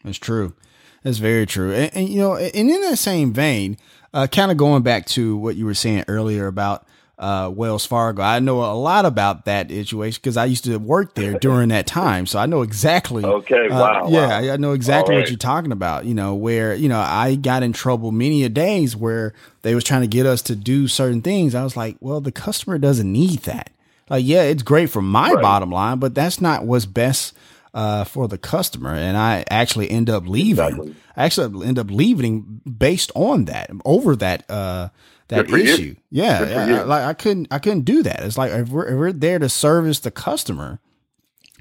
[0.04, 0.54] That's true.
[1.02, 1.72] That's very true.
[1.72, 3.76] And, and you know, and in that same vein,
[4.12, 6.83] uh, kind of going back to what you were saying earlier about
[7.18, 8.22] uh, Wells Fargo.
[8.22, 11.86] I know a lot about that situation because I used to work there during that
[11.86, 13.24] time, so I know exactly.
[13.24, 14.08] Okay, uh, wow.
[14.08, 14.52] yeah, wow.
[14.52, 15.22] I know exactly right.
[15.22, 16.04] what you're talking about.
[16.04, 19.84] You know, where you know I got in trouble many a days where they was
[19.84, 21.54] trying to get us to do certain things.
[21.54, 23.70] I was like, well, the customer doesn't need that.
[24.10, 25.42] Like, yeah, it's great for my right.
[25.42, 27.34] bottom line, but that's not what's best
[27.72, 28.94] uh, for the customer.
[28.94, 30.64] And I actually end up leaving.
[30.66, 30.94] Exactly.
[31.16, 34.88] I actually end up leaving based on that, over that uh,
[35.28, 35.82] that issue.
[35.82, 35.96] You.
[36.10, 38.22] Yeah, yeah like I couldn't I couldn't do that.
[38.22, 40.80] It's like if we're, if we're there to service the customer,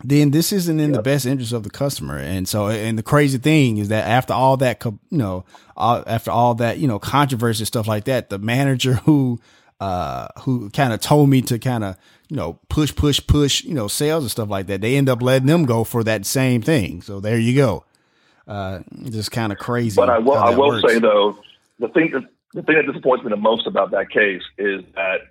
[0.04, 0.98] then this isn't in yep.
[0.98, 2.18] the best interest of the customer.
[2.18, 5.46] And so, and the crazy thing is that after all that, you know,
[5.78, 9.40] after all that, you know, controversy and stuff like that, the manager who,
[9.80, 11.98] uh, who kind of told me to kind of,
[12.30, 15.22] you know, push, push, push, you know, sales and stuff like that, they end up
[15.22, 17.02] letting them go for that same thing.
[17.02, 17.86] So there you go.
[18.48, 19.96] Uh, just kind of crazy.
[19.96, 20.92] But I will, I will works.
[20.92, 21.38] say though,
[21.80, 25.22] the thing that the thing that disappoints me the most about that case is that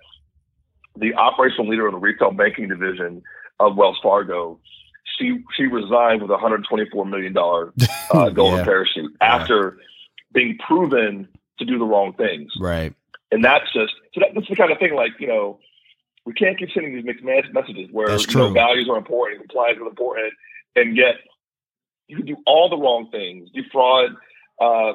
[0.95, 3.23] the operational leader of the retail banking division
[3.59, 4.59] of Wells Fargo,
[5.17, 7.73] she she resigned with a 124 million dollar
[8.11, 8.65] uh, golden yeah.
[8.65, 9.77] parachute after
[10.33, 11.27] being proven
[11.59, 12.51] to do the wrong things.
[12.59, 12.93] Right.
[13.31, 15.59] And that's just so that, that's the kind of thing like you know
[16.25, 19.87] we can't keep sending these mixed messages where you know, values are important, compliance is
[19.87, 20.33] important,
[20.75, 21.15] and yet
[22.07, 24.15] you can do all the wrong things, defraud
[24.61, 24.93] uh,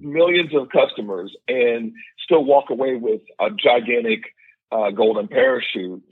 [0.00, 1.92] millions of customers, and
[2.24, 4.34] still walk away with a gigantic
[4.70, 6.02] uh, golden parachute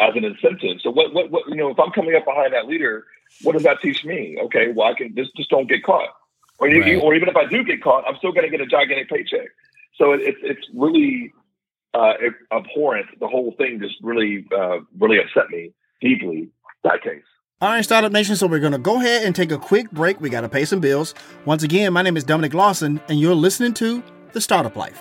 [0.00, 0.80] as an incentive.
[0.80, 3.04] So what, what, what, you know, if I'm coming up behind that leader,
[3.42, 4.38] what does that teach me?
[4.44, 6.10] Okay, well, I can just just don't get caught,
[6.58, 6.86] or right.
[6.86, 9.08] you, or even if I do get caught, I'm still going to get a gigantic
[9.08, 9.48] paycheck.
[9.96, 11.32] So it, it's it's really
[11.94, 12.14] uh,
[12.52, 13.06] abhorrent.
[13.18, 16.50] The whole thing just really uh, really upset me deeply.
[16.84, 17.22] That case.
[17.58, 18.36] All right, Startup Nation.
[18.36, 20.20] So we're going to go ahead and take a quick break.
[20.20, 21.14] We got to pay some bills.
[21.46, 25.00] Once again, my name is Dominic Lawson, and you're listening to The Startup Life.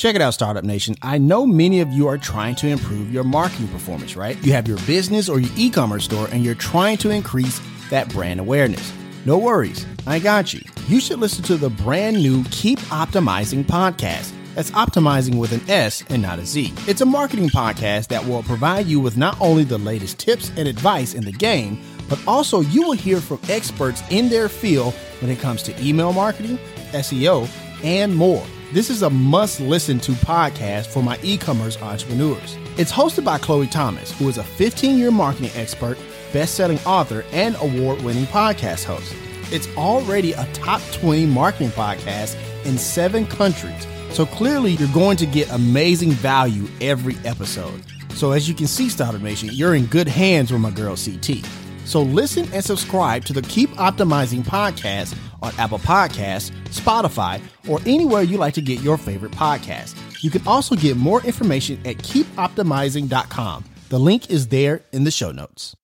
[0.00, 0.96] Check it out, Startup Nation.
[1.02, 4.42] I know many of you are trying to improve your marketing performance, right?
[4.42, 7.60] You have your business or your e commerce store and you're trying to increase
[7.90, 8.94] that brand awareness.
[9.26, 10.62] No worries, I got you.
[10.88, 14.32] You should listen to the brand new Keep Optimizing podcast.
[14.54, 16.72] That's optimizing with an S and not a Z.
[16.88, 20.66] It's a marketing podcast that will provide you with not only the latest tips and
[20.66, 25.30] advice in the game, but also you will hear from experts in their field when
[25.30, 26.58] it comes to email marketing,
[26.92, 27.46] SEO,
[27.84, 28.46] and more.
[28.72, 32.56] This is a must listen to podcast for my e commerce entrepreneurs.
[32.78, 35.98] It's hosted by Chloe Thomas, who is a 15 year marketing expert,
[36.32, 39.12] best selling author, and award winning podcast host.
[39.52, 43.88] It's already a top 20 marketing podcast in seven countries.
[44.12, 47.82] So clearly, you're going to get amazing value every episode.
[48.14, 51.44] So, as you can see, Startup Nation, you're in good hands with my girl CT.
[51.84, 58.22] So listen and subscribe to the Keep Optimizing podcast on Apple Podcasts, Spotify, or anywhere
[58.22, 59.96] you like to get your favorite podcast.
[60.22, 63.64] You can also get more information at keepoptimizing.com.
[63.88, 65.74] The link is there in the show notes.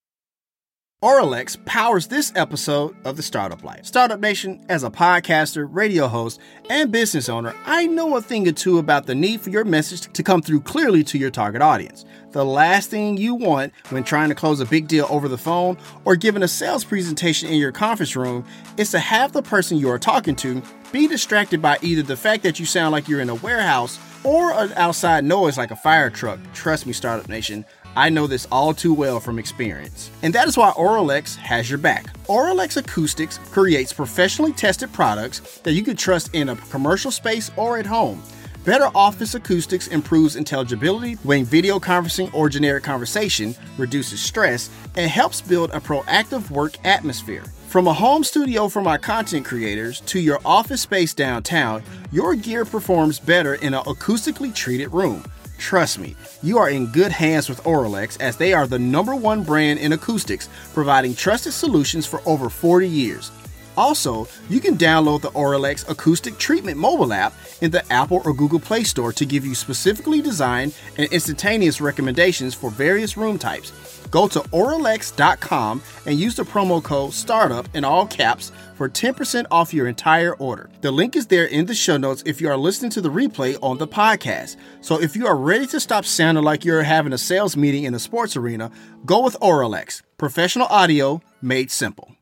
[1.03, 3.85] Auralex powers this episode of the Startup Life.
[3.85, 6.39] Startup Nation, as a podcaster, radio host,
[6.71, 10.11] and business owner, I know a thing or two about the need for your message
[10.11, 12.03] to come through clearly to your target audience.
[12.31, 15.77] The last thing you want when trying to close a big deal over the phone
[16.03, 18.43] or giving a sales presentation in your conference room
[18.77, 22.41] is to have the person you are talking to be distracted by either the fact
[22.41, 26.09] that you sound like you're in a warehouse or an outside noise like a fire
[26.09, 26.39] truck.
[26.53, 27.65] Trust me, Startup Nation.
[27.97, 30.11] I know this all too well from experience.
[30.21, 32.15] And that is why Auralex has your back.
[32.27, 37.79] Auralex Acoustics creates professionally tested products that you can trust in a commercial space or
[37.79, 38.21] at home.
[38.63, 45.41] Better office acoustics improves intelligibility when video conferencing or generic conversation, reduces stress, and helps
[45.41, 47.45] build a proactive work atmosphere.
[47.67, 51.81] From a home studio for my content creators to your office space downtown,
[52.11, 55.23] your gear performs better in an acoustically treated room.
[55.57, 59.43] Trust me, you are in good hands with Auralex as they are the number one
[59.43, 63.31] brand in acoustics, providing trusted solutions for over 40 years.
[63.75, 68.59] Also, you can download the Auralex Acoustic Treatment mobile app in the Apple or Google
[68.59, 73.71] Play Store to give you specifically designed and instantaneous recommendations for various room types.
[74.09, 79.73] Go to Auralex.com and use the promo code STARTUP in all caps for 10% off
[79.73, 80.69] your entire order.
[80.81, 83.57] The link is there in the show notes if you are listening to the replay
[83.61, 84.55] on the podcast.
[84.81, 87.93] So if you are ready to stop sounding like you're having a sales meeting in
[87.93, 88.71] the sports arena,
[89.05, 90.03] go with Auralex.
[90.17, 92.15] Professional audio made simple.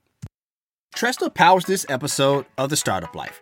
[0.95, 3.41] Tresta powers this episode of The Startup Life.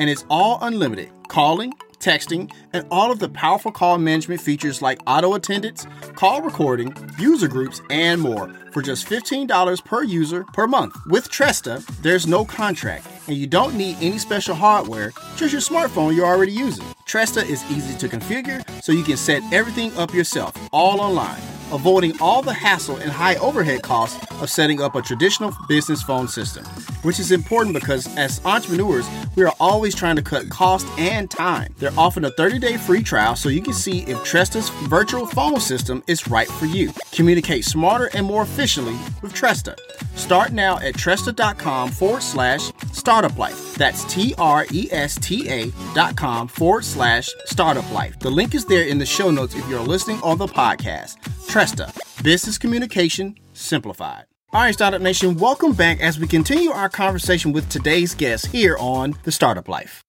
[0.00, 1.10] and it's all unlimited.
[1.28, 5.86] Calling, texting, and all of the powerful call management features like auto attendants,
[6.16, 10.96] call recording, user groups, and more for just $15 per user per month.
[11.06, 16.14] With Tresta, there's no contract, and you don't need any special hardware, just your smartphone
[16.14, 16.86] you're already using.
[17.06, 21.40] Tresta is easy to configure, so you can set everything up yourself, all online,
[21.72, 26.28] avoiding all the hassle and high overhead costs of setting up a traditional business phone
[26.28, 26.64] system.
[27.02, 31.74] which is important because as entrepreneurs, we are always trying to cut cost and time.
[31.78, 35.60] They're offering a 30 day free trial so you can see if Tresta's virtual phone
[35.60, 36.92] system is right for you.
[37.12, 39.74] Communicate smarter and more efficiently with Tresta.
[40.16, 43.74] Start now at Tresta.com forward slash startup life.
[43.76, 48.18] That's T R E S T A dot com forward slash startup life.
[48.18, 51.16] The link is there in the show notes if you're listening on the podcast.
[51.48, 51.90] Tresta,
[52.22, 54.26] business communication simplified.
[54.52, 58.76] All right, Startup Nation, welcome back as we continue our conversation with today's guest here
[58.78, 60.02] on the Startup Life.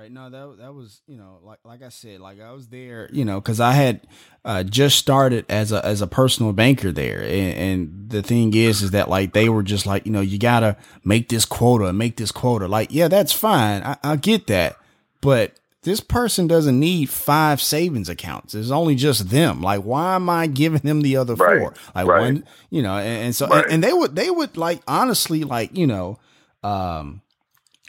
[0.00, 0.10] Right.
[0.10, 3.26] No, that that was you know like like I said, like I was there, you
[3.26, 4.00] know, because I had
[4.46, 8.80] uh, just started as a as a personal banker there, and, and the thing is,
[8.80, 12.16] is that like they were just like you know you gotta make this quota, make
[12.16, 12.66] this quota.
[12.66, 14.78] Like yeah, that's fine, I, I get that,
[15.20, 18.54] but this person doesn't need five savings accounts.
[18.54, 19.60] It's only just them.
[19.60, 21.58] Like, why am I giving them the other Right.
[21.60, 21.74] four?
[21.94, 22.20] Like Right.
[22.20, 23.64] one, you know, and, and so Right.
[23.64, 26.18] and, and they would they would like honestly like you know,
[26.62, 27.20] um,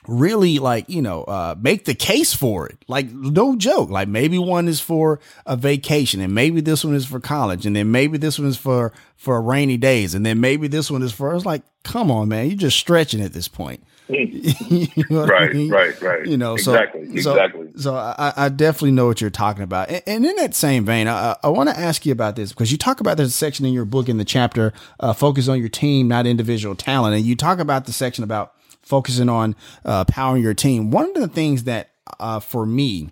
[0.07, 4.37] really like you know uh make the case for it like no joke like maybe
[4.37, 8.17] one is for a vacation and maybe this one is for college and then maybe
[8.17, 11.45] this one is for for rainy days and then maybe this one is for it's
[11.45, 15.53] like come on man you're just stretching at this point You know what I right,
[15.53, 15.69] mean?
[15.69, 16.25] right, right.
[16.25, 17.67] you know exactly, so, exactly.
[17.77, 21.07] so I, I definitely know what you're talking about and, and in that same vein
[21.07, 23.71] i, I want to ask you about this because you talk about this section in
[23.73, 27.35] your book in the chapter uh, focus on your team not individual talent and you
[27.35, 28.53] talk about the section about
[28.91, 30.91] focusing on uh, powering your team.
[30.91, 33.09] One of the things that uh, for me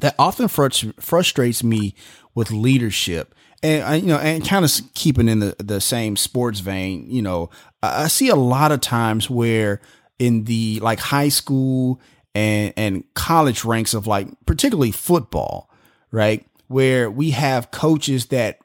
[0.00, 1.94] that often frust- frustrates me
[2.34, 7.04] with leadership and you know and kind of keeping in the, the same sports vein
[7.10, 7.50] you know
[7.82, 9.82] I I see a lot of times where
[10.18, 12.00] in the like high school
[12.34, 15.68] and and college ranks of like particularly football
[16.10, 18.60] right where we have coaches that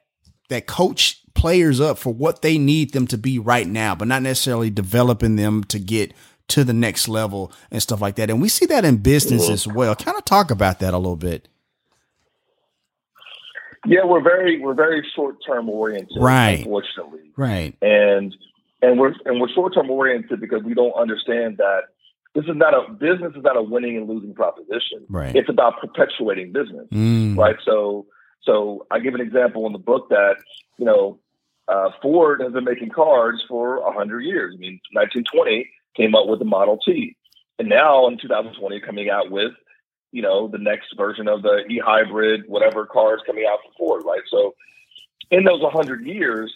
[0.47, 4.23] that coach players up for what they need them to be right now, but not
[4.23, 6.12] necessarily developing them to get
[6.49, 8.29] to the next level and stuff like that.
[8.29, 9.95] And we see that in business as well.
[9.95, 11.47] Kind of talk about that a little bit.
[13.86, 16.60] Yeah, we're very we're very short term oriented, Right.
[16.60, 17.75] Unfortunately, Right.
[17.81, 18.36] and
[18.81, 21.83] and we're and we're short term oriented because we don't understand that
[22.36, 25.05] this is not a business is not a winning and losing proposition.
[25.10, 25.36] Right.
[25.36, 27.38] It's about perpetuating business, Mm.
[27.38, 27.55] right?
[27.63, 28.07] So
[28.41, 30.36] so I give an example in the book that
[30.77, 31.19] you know
[31.69, 34.53] uh, Ford has been making cars for a hundred years.
[34.55, 37.17] I mean, 1920 came up with the Model T,
[37.60, 39.51] and now in 2020 coming out with
[40.12, 44.21] you know the next version of the e-hybrid, whatever cars coming out from Ford, right?
[44.29, 44.53] So
[45.31, 46.53] in those 100 years,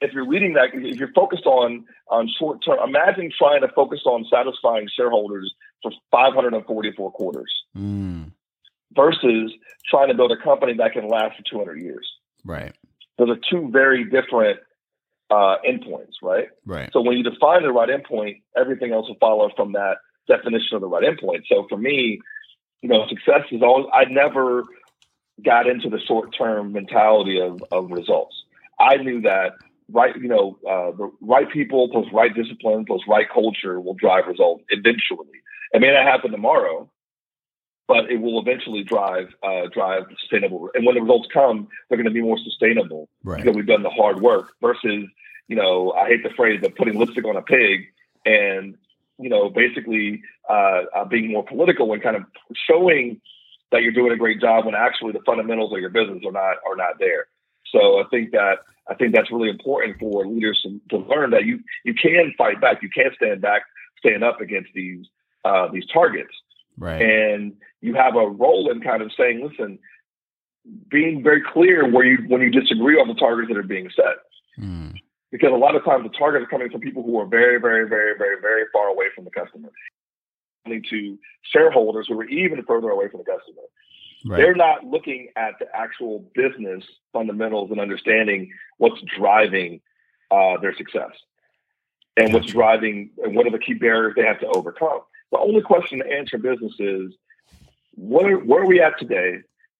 [0.00, 4.00] if you're reading that, if you're focused on on short term, imagine trying to focus
[4.06, 8.32] on satisfying shareholders for 544 quarters Mm.
[8.94, 9.52] versus
[9.88, 12.08] trying to build a company that can last for 200 years.
[12.44, 12.72] Right.
[13.18, 14.60] Those are two very different
[15.30, 16.48] uh, endpoints, right?
[16.64, 16.90] Right.
[16.92, 20.80] So when you define the right endpoint, everything else will follow from that definition of
[20.80, 21.42] the right endpoint.
[21.50, 22.20] So for me,
[22.82, 24.64] you know, success is always, I never
[25.44, 28.34] got into the short term mentality of, of results.
[28.78, 29.52] I knew that
[29.90, 34.24] right, you know, uh, the right people plus right discipline plus right culture will drive
[34.26, 35.28] results eventually.
[35.72, 36.90] It may not happen tomorrow,
[37.88, 40.70] but it will eventually drive uh, drive sustainable.
[40.74, 43.42] And when the results come, they're going to be more sustainable Right.
[43.42, 45.04] because we've done the hard work versus,
[45.48, 47.86] you know, I hate the phrase, but putting lipstick on a pig
[48.24, 48.76] and,
[49.18, 52.24] you know, basically uh, uh, being more political and kind of
[52.68, 53.20] showing
[53.72, 56.56] that you're doing a great job when actually the fundamentals of your business are not
[56.68, 57.26] are not there.
[57.72, 61.44] So I think that I think that's really important for leaders to, to learn that
[61.44, 63.62] you you can fight back, you can stand back,
[63.98, 65.06] stand up against these
[65.44, 66.32] uh, these targets
[66.78, 67.00] Right.
[67.00, 69.78] and you have a role in kind of saying, listen,
[70.90, 74.16] being very clear where you when you disagree on the targets that are being set.
[74.58, 74.94] Mm.
[75.30, 77.88] Because a lot of times the targets are coming from people who are very, very,
[77.88, 79.70] very, very, very far away from the customer.
[80.64, 83.62] Coming to shareholders who are even further away from the customer.
[84.24, 84.38] Right.
[84.38, 89.80] They're not looking at the actual business fundamentals and understanding what's driving
[90.30, 91.12] uh, their success
[92.16, 95.00] and what's driving and what are the key barriers they have to overcome.
[95.32, 97.14] The only question to answer business is
[97.94, 99.38] what are, where are we at today?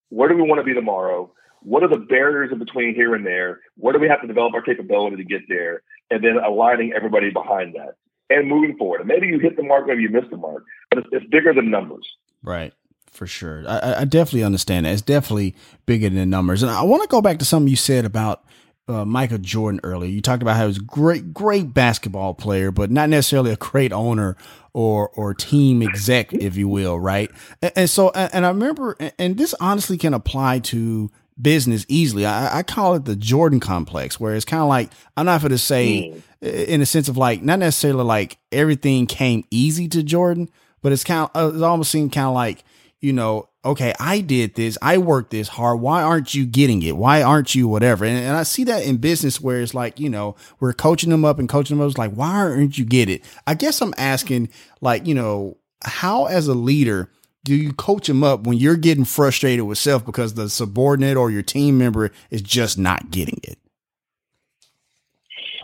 [0.08, 1.32] Where do we want to be tomorrow?
[1.62, 3.60] What are the barriers in between here and there?
[3.76, 5.82] Where do we have to develop our capability to get there?
[6.10, 7.96] And then aligning everybody behind that
[8.30, 9.00] and moving forward.
[9.00, 11.52] And maybe you hit the mark, maybe you missed the mark, but it's, it's bigger
[11.52, 12.06] than numbers.
[12.42, 12.72] Right.
[13.10, 13.64] For sure.
[13.66, 14.92] I- I, definitely understand that.
[14.92, 15.56] It's definitely
[15.86, 16.62] bigger than numbers.
[16.62, 18.44] And I want to go back to something you said about
[18.88, 20.10] uh, Michael Jordan earlier.
[20.10, 23.92] You talked about how he was great, great basketball player, but not necessarily a great
[23.92, 24.36] owner
[24.72, 27.30] or or team exec, if you will, right?
[27.62, 31.10] And, and so, and, I remember, and- and this honestly can apply to
[31.40, 32.24] business easily.
[32.24, 35.50] I, I call it the Jordan complex, where it's kind of like I'm not going
[35.50, 36.66] to say mm.
[36.68, 40.48] in a sense of like not necessarily like everything came easy to Jordan,
[40.82, 42.64] but it's kind of uh, it almost seemed kind of like
[43.00, 45.80] you know, okay, I did this, I worked this hard.
[45.80, 46.96] Why aren't you getting it?
[46.96, 48.04] Why aren't you whatever?
[48.04, 51.24] And, and I see that in business where it's like you know we're coaching them
[51.24, 51.90] up and coaching them up.
[51.90, 53.22] It's like why aren't you get it?
[53.46, 54.48] I guess I'm asking
[54.80, 57.10] like you know how as a leader
[57.44, 61.30] do you coach them up when you're getting frustrated with self because the subordinate or
[61.30, 63.58] your team member is just not getting it?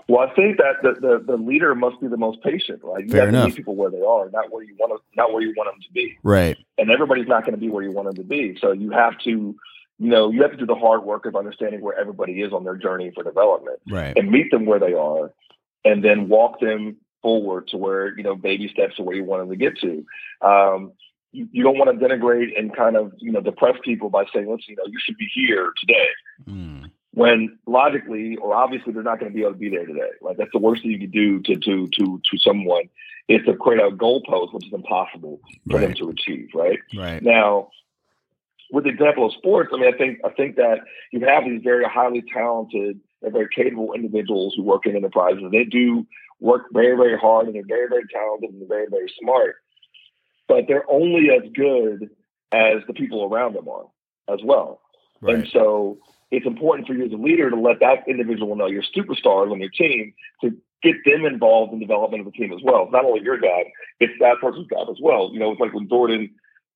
[0.09, 3.05] Well, I think that the, the, the leader must be the most patient, right?
[3.05, 3.45] You Fair have enough.
[3.45, 5.73] to meet people where they are, not where you want to, not where you want
[5.73, 6.19] them to be.
[6.23, 6.57] Right.
[6.79, 8.57] And everybody's not going to be where you want them to be.
[8.61, 9.57] So you have to, you
[10.11, 12.77] know, you have to do the hard work of understanding where everybody is on their
[12.77, 14.17] journey for development, right.
[14.17, 15.33] and meet them where they are,
[15.85, 19.43] and then walk them forward to where you know baby steps to where you want
[19.43, 20.05] them to get to.
[20.47, 20.93] Um,
[21.31, 24.51] you, you, don't want to denigrate and kind of you know depress people by saying,
[24.51, 26.09] listen, you know, you should be here today.
[26.49, 26.82] Mm.
[27.15, 30.11] When logically or obviously they're not going to be able to be there today.
[30.23, 32.89] Like that's the worst thing you could do to to to to someone
[33.29, 35.89] is to create a goalpost, which is impossible for right.
[35.89, 36.49] them to achieve.
[36.55, 36.79] Right.
[36.97, 37.23] Right.
[37.23, 37.69] Now,
[38.71, 40.81] with the example of sports, I mean, I think I think that
[41.13, 45.45] you have these very highly talented and very capable individuals who work in enterprises.
[45.53, 46.07] They do
[46.41, 49.57] work very, very hard and they're very, very talented and they're very, very smart.
[50.49, 52.11] But they're only as good
[52.51, 53.87] as the people around them are
[54.29, 54.81] as well.
[55.21, 55.37] Right.
[55.37, 55.99] And so
[56.33, 59.61] it's important for you as a leader to let that individual know your superstars on
[59.61, 60.51] your team to
[60.83, 62.85] get them involved in development of the team as well.
[62.85, 63.67] It's not only your job,
[64.01, 65.31] it's that person's job as well.
[65.33, 66.31] You know, it's like when Jordan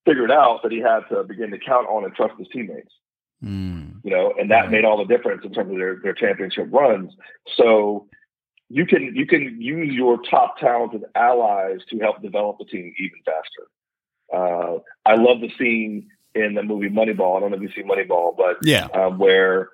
[0.05, 2.93] figured out that he had to begin to count on and trust his teammates.
[3.43, 3.99] Mm.
[4.03, 7.13] You know, and that made all the difference in terms of their, their championship runs.
[7.55, 8.07] So
[8.69, 13.19] you can you can use your top talented allies to help develop the team even
[13.25, 13.67] faster.
[14.33, 16.09] Uh, I love the scene
[16.39, 17.37] in the movie Moneyball.
[17.37, 19.69] I don't know if you've seen Moneyball, but yeah, um, where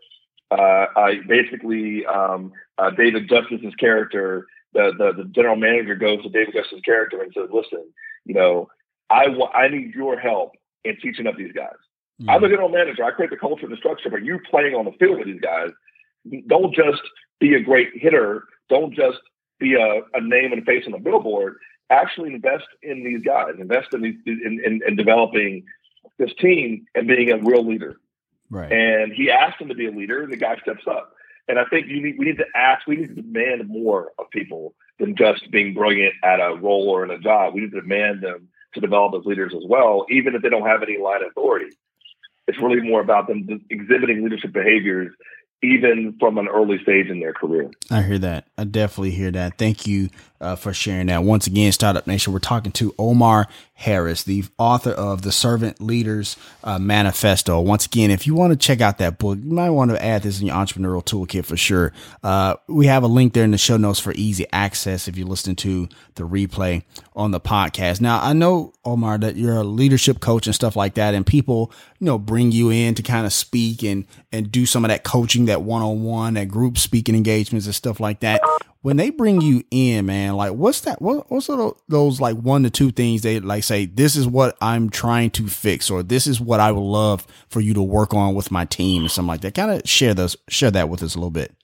[0.51, 6.29] uh, I basically um, uh, David Justice's character, the, the the general manager goes to
[6.29, 7.85] David Justice's character and says, "Listen,
[8.25, 8.69] you know,
[9.09, 10.53] I I need your help
[10.83, 11.75] in teaching up these guys.
[12.21, 12.29] Mm-hmm.
[12.29, 13.03] I'm the general manager.
[13.03, 15.41] I create the culture and the structure, but you playing on the field with these
[15.41, 15.69] guys.
[16.47, 17.01] Don't just
[17.39, 19.19] be a great hitter don't just
[19.59, 21.57] be a, a name and face on the billboard.
[21.89, 23.53] Actually invest in these guys.
[23.59, 25.63] Invest in these in, in, in developing
[26.17, 27.97] this team and being a real leader.
[28.49, 28.71] Right.
[28.71, 31.13] And he asked him to be a leader, and the guy steps up.
[31.47, 34.29] And I think you need we need to ask, we need to demand more of
[34.29, 37.53] people than just being brilliant at a role or in a job.
[37.53, 40.67] We need to demand them to develop as leaders as well, even if they don't
[40.67, 41.75] have any line authority.
[42.47, 45.13] It's really more about them exhibiting leadership behaviors
[45.63, 47.71] even from an early stage in their career.
[47.89, 48.45] I hear that.
[48.57, 49.57] I definitely hear that.
[49.57, 50.09] Thank you
[50.43, 51.23] uh, for sharing that.
[51.23, 56.35] Once again, Startup Nation, we're talking to Omar Harris, the author of the Servant Leaders
[56.63, 57.59] uh, Manifesto.
[57.61, 60.23] Once again, if you want to check out that book, you might want to add
[60.23, 61.93] this in your entrepreneurial toolkit for sure.
[62.21, 65.27] Uh, we have a link there in the show notes for easy access if you're
[65.27, 66.83] listening to the replay
[67.15, 68.01] on the podcast.
[68.01, 71.71] Now, I know, Omar, that you're a leadership coach and stuff like that, and people,
[71.99, 75.03] you know, bring you in to kind of speak and, and do some of that
[75.03, 78.41] coaching, that one on one, that group speaking engagements and stuff like that
[78.83, 81.01] when they bring you in, man, like what's that?
[81.01, 81.47] What, what's
[81.87, 85.47] those like one to two things they like say, this is what I'm trying to
[85.47, 88.65] fix, or this is what I would love for you to work on with my
[88.65, 89.55] team, or something like that.
[89.55, 91.55] Kind of share those, share that with us a little bit.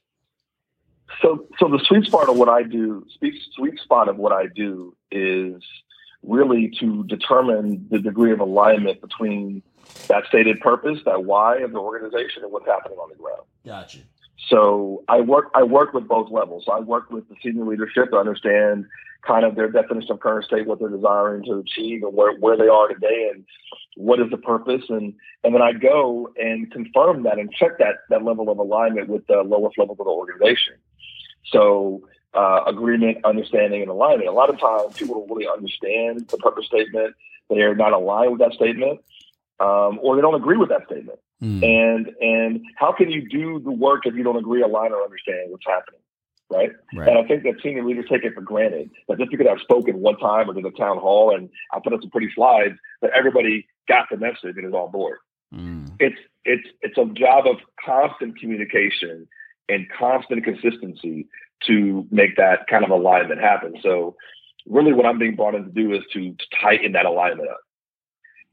[1.22, 3.06] So, so the sweet spot of what I do,
[3.54, 5.62] sweet spot of what I do is
[6.24, 9.62] really to determine the degree of alignment between
[10.08, 13.44] that stated purpose, that why of the organization, and what's happening on the ground.
[13.66, 14.00] Gotcha.
[14.48, 16.66] So I work I work with both levels.
[16.66, 18.86] So I work with the senior leadership to understand
[19.22, 22.56] kind of their definition of current state, what they're desiring to achieve, and where, where
[22.56, 23.46] they are today, and
[23.96, 27.96] what is the purpose, and and then I go and confirm that and check that
[28.10, 30.76] that level of alignment with the lowest levels of the organization.
[31.52, 34.30] So uh, agreement, understanding, and alignment.
[34.30, 37.16] A lot of times, people don't really understand the purpose statement.
[37.50, 39.02] They are not aligned with that statement,
[39.60, 41.20] um, or they don't agree with that statement.
[41.42, 41.64] Mm.
[41.64, 45.52] And and how can you do the work if you don't agree, align, or understand
[45.52, 46.02] what's happening?
[46.50, 46.72] Right?
[46.96, 47.08] right?
[47.08, 50.00] And I think that senior leaders take it for granted that just because I've spoken
[50.00, 53.12] one time or did a town hall and I put up some pretty slides, that
[53.16, 55.20] everybody got the message and is on board.
[55.54, 55.92] Mm.
[56.00, 59.28] It's it's it's a job of constant communication
[59.70, 61.28] and constant consistency
[61.68, 63.76] to make that kind of alignment happen.
[63.84, 64.16] So
[64.66, 67.60] really what I'm being brought in to do is to, to tighten that alignment up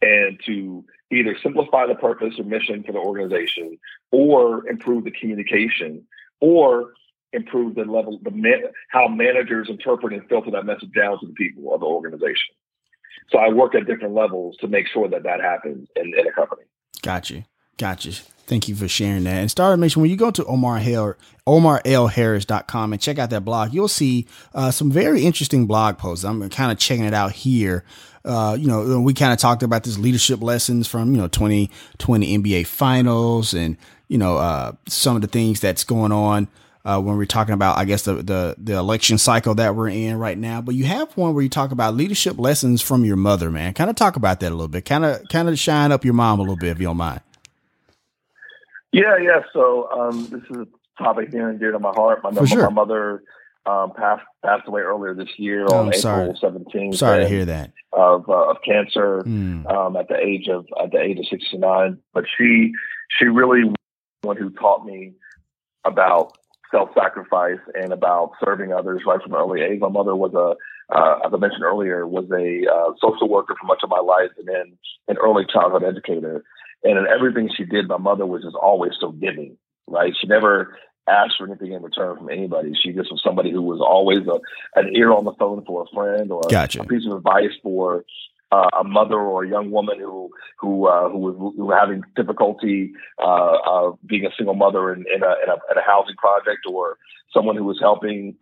[0.02, 3.78] and to either simplify the purpose or mission for the organization
[4.10, 6.02] or improve the communication
[6.40, 6.92] or
[7.32, 11.32] improve the level the man, how managers interpret and filter that message down to the
[11.34, 12.54] people of the organization.
[13.30, 16.32] So i work at different levels to make sure that that happens in, in a
[16.32, 16.62] company.
[17.02, 17.44] Got you
[17.78, 18.12] Gotcha.
[18.46, 19.34] Thank you for sharing that.
[19.34, 21.14] And Startup Nation, when you go to Omar Hale,
[21.48, 26.24] OmarLHarris.com and check out that blog, you'll see uh, some very interesting blog posts.
[26.24, 27.84] I'm kind of checking it out here.
[28.24, 32.38] Uh, you know, we kind of talked about this leadership lessons from, you know, 2020
[32.38, 33.76] NBA finals and,
[34.08, 36.48] you know, uh, some of the things that's going on.
[36.84, 40.20] Uh, when we're talking about, I guess the, the the election cycle that we're in
[40.20, 40.60] right now.
[40.60, 43.74] But you have one where you talk about leadership lessons from your mother, man.
[43.74, 44.84] Kind of talk about that a little bit.
[44.84, 47.22] Kind of kind of shine up your mom a little bit, if you don't mind.
[48.96, 49.40] Yeah, yeah.
[49.52, 52.20] So um, this is a topic near and dear to my heart.
[52.22, 52.62] My, sure.
[52.62, 53.22] my mother
[53.66, 56.96] um, passed passed away earlier this year oh, on April seventeenth.
[56.96, 59.70] Sorry to hear that of uh, of cancer mm.
[59.70, 61.98] um, at the age of at the age of sixty nine.
[62.14, 62.72] But she
[63.18, 63.74] she really was
[64.22, 65.12] one who taught me
[65.84, 66.38] about
[66.70, 69.78] self sacrifice and about serving others right from an early age.
[69.80, 70.56] My mother was a
[70.94, 74.30] uh, as I mentioned earlier, was a uh, social worker for much of my life,
[74.38, 74.78] and then
[75.08, 76.44] an early childhood educator.
[76.84, 79.56] And in everything she did, my mother was just always so giving,
[79.86, 80.12] right?
[80.20, 80.76] She never
[81.08, 82.72] asked for anything in return from anybody.
[82.80, 84.40] She just was somebody who was always a,
[84.78, 86.82] an ear on the phone for a friend or gotcha.
[86.82, 88.04] a piece of advice for
[88.52, 92.02] uh, a mother or a young woman who who uh, who was who were having
[92.14, 96.16] difficulty uh, uh, being a single mother in, in, a, in, a, in a housing
[96.16, 96.96] project or
[97.32, 98.36] someone who was helping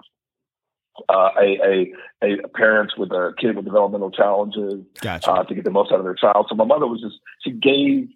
[1.09, 5.31] uh, a, a, a parents with a kid with developmental challenges gotcha.
[5.31, 6.47] uh, to get the most out of their child.
[6.49, 8.09] So my mother was just she gave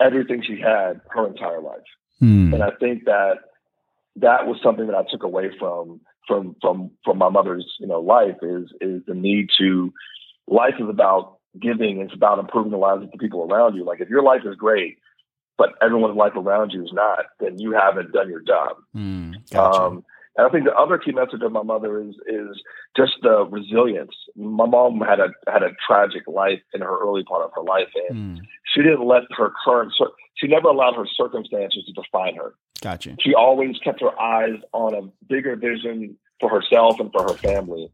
[0.00, 1.80] everything she had her entire life.
[2.18, 2.54] Hmm.
[2.54, 3.38] And I think that
[4.16, 8.00] that was something that I took away from from from from my mother's you know
[8.00, 9.92] life is is the need to
[10.46, 12.00] life is about giving.
[12.00, 13.84] It's about improving the lives of the people around you.
[13.84, 14.98] Like if your life is great,
[15.56, 18.76] but everyone's life around you is not, then you haven't done your job.
[18.92, 19.32] Hmm.
[19.50, 19.80] Gotcha.
[19.80, 20.04] Um,
[20.38, 22.62] and I think the other key message of my mother is is
[22.96, 24.14] just the resilience.
[24.36, 27.88] My mom had a had a tragic life in her early part of her life,
[28.08, 28.40] and mm.
[28.74, 29.92] She didn't let her current
[30.36, 32.54] she never allowed her circumstances to define her.
[32.80, 33.16] Gotcha.
[33.20, 37.90] She always kept her eyes on a bigger vision for herself and for her family,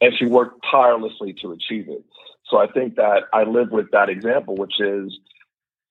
[0.00, 2.04] and she worked tirelessly to achieve it.
[2.48, 5.18] So I think that I live with that example, which is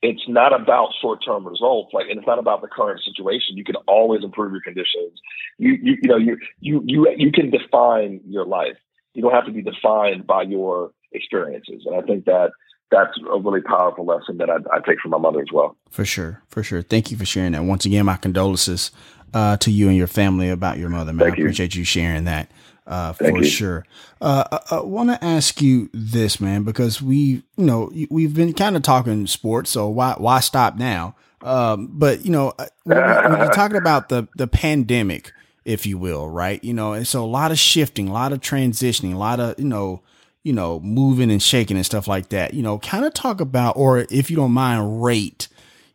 [0.02, 1.94] it's not about short term results.
[1.94, 3.58] Like, and it's not about the current situation.
[3.58, 5.20] You can always improve your conditions.
[5.58, 8.78] You, you, you know, you, you, you, you can define your life.
[9.14, 11.84] You don't have to be defined by your experiences.
[11.86, 12.52] And I think that
[12.92, 15.76] that's a really powerful lesson that I, I take from my mother as well.
[15.90, 16.42] For sure.
[16.48, 16.82] For sure.
[16.82, 17.64] Thank you for sharing that.
[17.64, 18.92] Once again, my condolences
[19.34, 21.28] uh, to you and your family about your mother, man.
[21.28, 22.50] Thank I appreciate you sharing that
[22.88, 23.46] uh, for you.
[23.46, 23.86] sure.
[24.20, 28.54] Uh, I, I want to ask you this, man, because we, you know, we've been
[28.54, 31.16] kind of talking sports, so why why stop now?
[31.42, 35.32] Um, but you know, uh, when, when you're talking about the the pandemic,
[35.64, 36.62] if you will, right?
[36.64, 39.60] You know, and so a lot of shifting, a lot of transitioning, a lot of
[39.60, 40.02] you know,
[40.44, 42.54] you know, moving and shaking and stuff like that.
[42.54, 45.48] You know, kind of talk about, or if you don't mind, rate,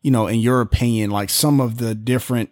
[0.02, 2.50] you know, in your opinion, like some of the different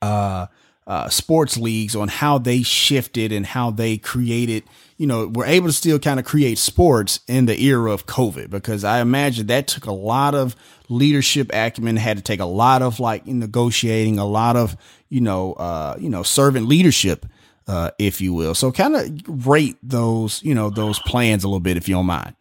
[0.00, 0.46] uh
[0.86, 4.64] uh, sports leagues on how they shifted and how they created,
[4.98, 8.50] you know, were able to still kind of create sports in the era of COVID
[8.50, 10.54] because I imagine that took a lot of
[10.88, 14.76] leadership acumen, had to take a lot of like negotiating, a lot of,
[15.08, 17.24] you know, uh, you know, servant leadership,
[17.66, 18.54] uh, if you will.
[18.54, 22.06] So kind of rate those, you know, those plans a little bit, if you don't
[22.06, 22.34] mind.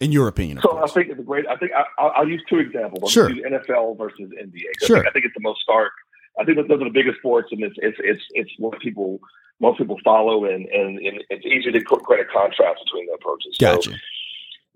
[0.00, 0.90] In your opinion, so course.
[0.90, 1.46] I think it's a great.
[1.46, 3.12] I think I, will use two examples.
[3.12, 3.30] Sure.
[3.30, 4.84] NFL versus NBA.
[4.84, 4.96] Sure.
[4.96, 5.92] I think, I think it's the most stark
[6.38, 9.20] I think that those are the biggest sports, and it's it's it's it's what people
[9.60, 13.56] most people follow, and and, and it's easy to create a contrast between the approaches.
[13.58, 13.90] Gotcha.
[13.90, 13.96] So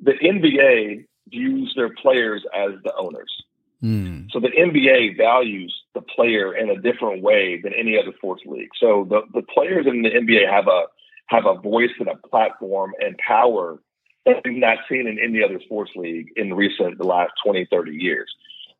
[0.00, 3.42] the NBA views their players as the owners.
[3.82, 4.30] Mm.
[4.30, 8.70] So the NBA values the player in a different way than any other sports league.
[8.80, 10.84] So the, the players in the NBA have a
[11.28, 13.80] have a voice and a platform and power
[14.24, 17.92] that we've not seen in any other sports league in recent the last 20, 30
[17.92, 18.32] years.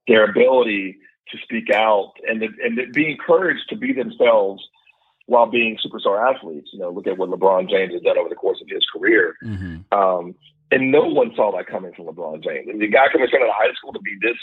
[0.07, 0.99] Their ability
[1.31, 4.67] to speak out and and be encouraged to be themselves
[5.27, 6.71] while being superstar athletes.
[6.73, 9.35] You know, look at what LeBron James has done over the course of his career.
[9.45, 9.99] Mm-hmm.
[9.99, 10.35] Um,
[10.71, 12.69] and no one saw that coming from LeBron James.
[12.69, 14.39] And the guy coming out of high school to be this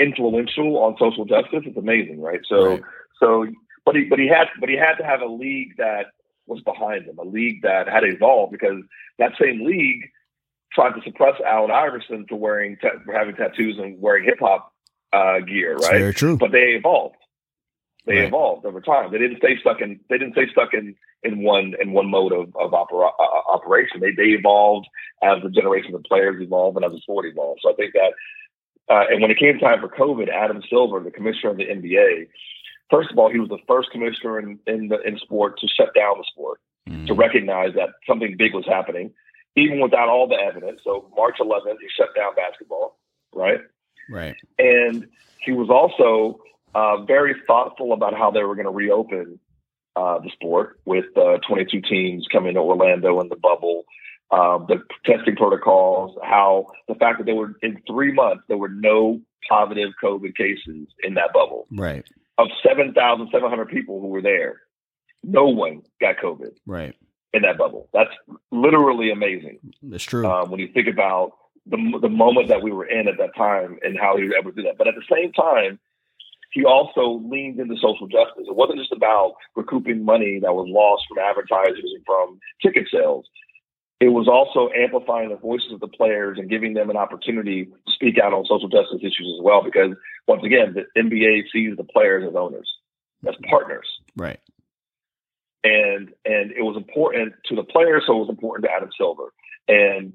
[0.00, 2.40] influential on social justice, it's amazing, right?
[2.48, 2.82] So, right.
[3.20, 3.46] so,
[3.84, 6.06] but he, but he had, but he had to have a league that
[6.46, 8.82] was behind him, a league that had evolved because
[9.18, 10.10] that same league
[10.72, 14.72] tried to suppress Allen Iverson to wearing, for having tattoos and wearing hip hop
[15.12, 15.98] uh, gear, right?
[15.98, 16.36] very true.
[16.36, 17.16] But they evolved.
[18.06, 18.28] They right.
[18.28, 19.12] evolved over time.
[19.12, 20.00] They didn't stay stuck in.
[20.08, 24.00] They didn't stay stuck in in one in one mode of of opera, uh, operation.
[24.00, 24.88] They they evolved
[25.22, 27.60] as the generation of players evolved and as the sport evolved.
[27.62, 28.12] So I think that.
[28.90, 32.26] Uh, and when it came time for COVID, Adam Silver, the commissioner of the NBA,
[32.90, 35.94] first of all, he was the first commissioner in in, the, in sport to shut
[35.94, 37.06] down the sport, mm.
[37.06, 39.12] to recognize that something big was happening,
[39.56, 40.80] even without all the evidence.
[40.82, 42.98] So March 11th, he shut down basketball,
[43.32, 43.60] right?
[44.10, 44.34] Right.
[44.58, 45.06] And
[45.44, 46.40] he was also
[46.74, 49.38] uh, very thoughtful about how they were going to reopen
[49.96, 53.84] uh, the sport with uh, 22 teams coming to Orlando in the bubble,
[54.32, 58.68] um, the testing protocols, how the fact that there were in three months there were
[58.68, 61.66] no positive COVID cases in that bubble.
[61.72, 62.06] Right.
[62.38, 64.60] Of 7,700 people who were there,
[65.22, 66.56] no one got COVID.
[66.66, 66.94] Right.
[67.32, 68.10] In that bubble, that's
[68.50, 69.60] literally amazing.
[69.82, 70.26] That's true.
[70.26, 71.32] Um, when you think about
[71.66, 74.50] the the moment that we were in at that time and how he was able
[74.50, 75.78] to do that, but at the same time,
[76.50, 78.46] he also leaned into social justice.
[78.48, 83.26] It wasn't just about recouping money that was lost from advertisers and from ticket sales.
[84.00, 87.92] It was also amplifying the voices of the players and giving them an opportunity to
[87.92, 89.62] speak out on social justice issues as well.
[89.62, 89.94] Because
[90.26, 92.68] once again, the NBA sees the players as owners,
[93.28, 93.86] as partners.
[94.16, 94.40] Right
[95.62, 99.32] and and it was important to the players, so it was important to Adam Silver.
[99.68, 100.12] And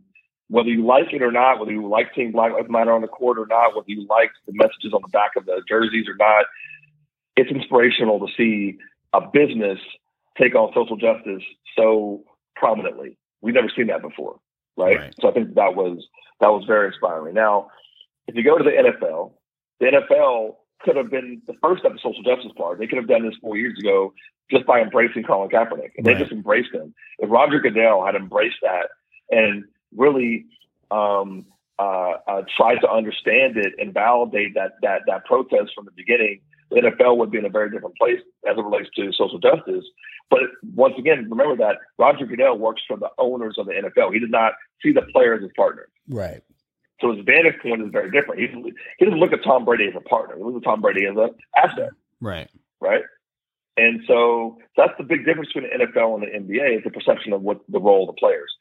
[0.48, 3.08] whether you like it or not, whether you like seeing Black Lives Matter on the
[3.08, 6.16] court or not, whether you like the messages on the back of the jerseys or
[6.18, 6.46] not,
[7.36, 8.78] it's inspirational to see
[9.14, 9.80] a business
[10.40, 11.44] take on social justice
[11.78, 12.24] so
[12.56, 13.18] prominently.
[13.46, 14.39] We've never seen that before,
[14.76, 14.98] right?
[14.98, 15.16] right?
[15.22, 16.04] So I think that was
[16.41, 17.36] that was very inspiring.
[17.36, 17.70] Now,
[18.28, 19.34] if you go to the NFL,
[19.80, 22.80] the NFL could have been the first step of social justice part.
[22.80, 24.14] They could have done this four years ago
[24.50, 26.14] just by embracing Colin Kaepernick, and right.
[26.14, 26.96] they just embraced him.
[27.20, 28.89] If Roger Goodell had embraced that
[29.30, 29.66] and
[29.96, 30.48] really
[30.89, 31.46] um,
[31.78, 36.41] uh, uh, tried to understand it and validate that that that protest from the beginning,
[36.76, 39.86] the NFL would be in a very different place as it relates to social justice.
[40.30, 40.41] But
[40.76, 44.13] once again, remember that Roger Goodell works for the owners of the NFL.
[44.13, 44.53] He does not
[44.84, 45.89] see the players as partners.
[46.09, 46.43] Right.
[47.01, 48.41] So his vantage point is very different.
[48.41, 48.47] He,
[48.99, 50.36] he doesn't look at Tom Brady as a partner.
[50.36, 51.91] He looks at Tom Brady as an asset.
[52.19, 52.49] Right.
[52.82, 53.03] Right.
[53.78, 57.34] And so that's the big difference between the NFL and the NBA is the perception
[57.34, 58.53] of what the role of the players.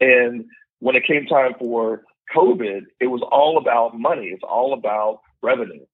[0.00, 0.44] And
[0.80, 2.02] when it came time for
[2.34, 4.26] COVID, it was all about money.
[4.26, 5.84] It's all about revenue.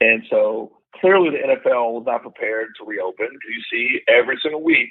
[0.00, 4.62] And so clearly the NFL was not prepared to reopen because you see every single
[4.62, 4.90] week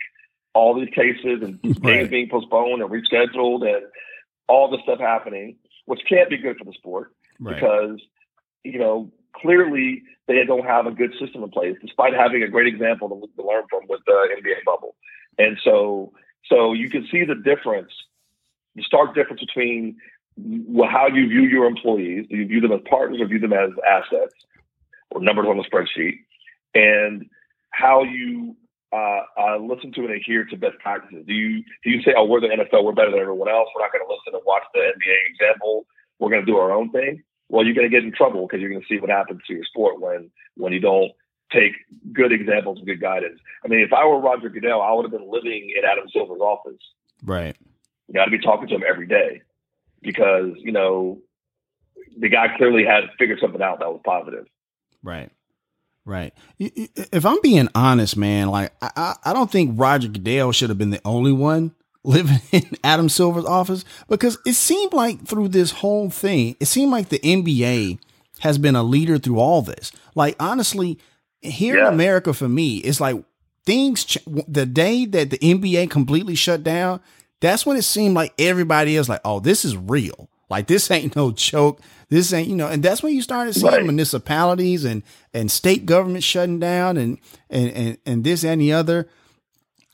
[0.53, 1.81] all these cases and right.
[1.81, 3.85] games being postponed and rescheduled and
[4.47, 7.55] all this stuff happening which can't be good for the sport right.
[7.55, 7.99] because
[8.63, 12.67] you know clearly they don't have a good system in place, despite having a great
[12.67, 14.95] example to, to learn from with the NBA bubble.
[15.37, 16.13] And so,
[16.45, 17.91] so you can see the difference,
[18.75, 19.97] the stark difference between
[20.89, 22.27] how you view your employees.
[22.29, 24.33] Do you view them as partners or view them as assets
[25.11, 26.19] or numbers on the spreadsheet?
[26.73, 27.29] And
[27.71, 28.55] how you
[28.93, 31.23] uh, uh, listen to and adhere to best practices?
[31.25, 33.69] Do you do you say, "Oh, we're the NFL, we're better than everyone else.
[33.75, 35.85] We're not going to listen and watch the NBA example.
[36.19, 37.23] We're going to do our own thing"?
[37.49, 39.53] Well, you're going to get in trouble because you're going to see what happens to
[39.53, 41.11] your sport when when you don't
[41.51, 41.73] take
[42.13, 43.39] good examples and good guidance.
[43.63, 46.39] I mean, if I were Roger Goodell, I would have been living in Adam Silver's
[46.39, 46.79] office.
[47.23, 47.55] Right.
[48.07, 49.41] You got to be talking to him every day
[50.01, 51.21] because you know
[52.19, 54.45] the guy clearly had figured something out that was positive.
[55.03, 55.29] Right.
[56.03, 56.33] Right.
[56.57, 60.89] If I'm being honest, man, like I, I don't think Roger Goodell should have been
[60.89, 66.09] the only one living in Adam Silver's office because it seemed like through this whole
[66.09, 67.99] thing, it seemed like the NBA
[68.39, 69.91] has been a leader through all this.
[70.15, 70.97] Like honestly,
[71.41, 71.87] here yeah.
[71.87, 73.23] in America, for me, it's like
[73.65, 74.05] things.
[74.05, 76.99] Ch- the day that the NBA completely shut down,
[77.41, 80.29] that's when it seemed like everybody else like, oh, this is real.
[80.51, 81.81] Like this ain't no joke.
[82.09, 83.83] This ain't, you know, and that's when you started seeing right.
[83.83, 85.01] municipalities and
[85.33, 87.17] and state government shutting down and
[87.49, 89.07] and and, and this and the other.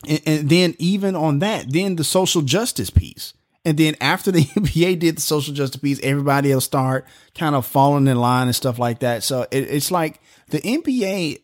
[0.08, 3.34] And, and then even on that, then the social justice piece.
[3.64, 7.06] And then after the NBA did the social justice piece, everybody else start
[7.36, 9.24] kind of falling in line and stuff like that.
[9.24, 11.42] So it, it's like the NBA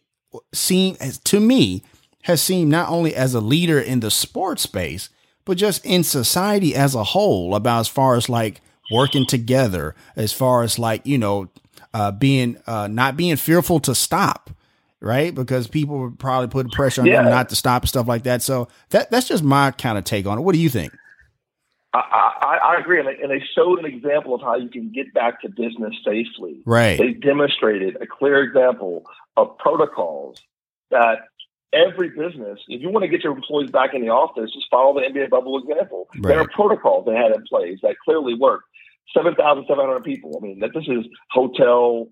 [0.53, 1.83] seem as to me
[2.23, 5.09] has seemed not only as a leader in the sports space,
[5.45, 8.61] but just in society as a whole about as far as like
[8.91, 11.49] working together as far as like you know
[11.93, 14.49] uh, being uh, not being fearful to stop
[14.99, 17.21] right because people would probably put pressure on yeah.
[17.21, 20.03] them not to stop and stuff like that so that that's just my kind of
[20.03, 20.93] take on it what do you think
[21.93, 21.99] I,
[22.41, 25.13] I, I agree, and they, and they showed an example of how you can get
[25.13, 26.63] back to business safely.
[26.65, 26.97] Right.
[26.97, 29.05] They demonstrated a clear example
[29.37, 30.41] of protocols
[30.89, 31.19] that
[31.73, 34.93] every business, if you want to get your employees back in the office, just follow
[34.93, 36.07] the NBA bubble example.
[36.15, 36.29] Right.
[36.29, 38.63] There are protocols they had in place that clearly work.
[39.13, 40.39] 7,700 people.
[40.41, 42.07] I mean, that this is hotel,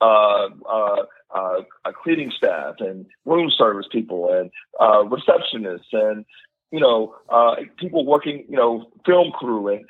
[0.00, 1.02] uh, uh,
[1.34, 1.62] uh,
[2.02, 6.24] cleaning staff and room service people and uh, receptionists and
[6.70, 9.84] you know uh, people working, you know, film crew and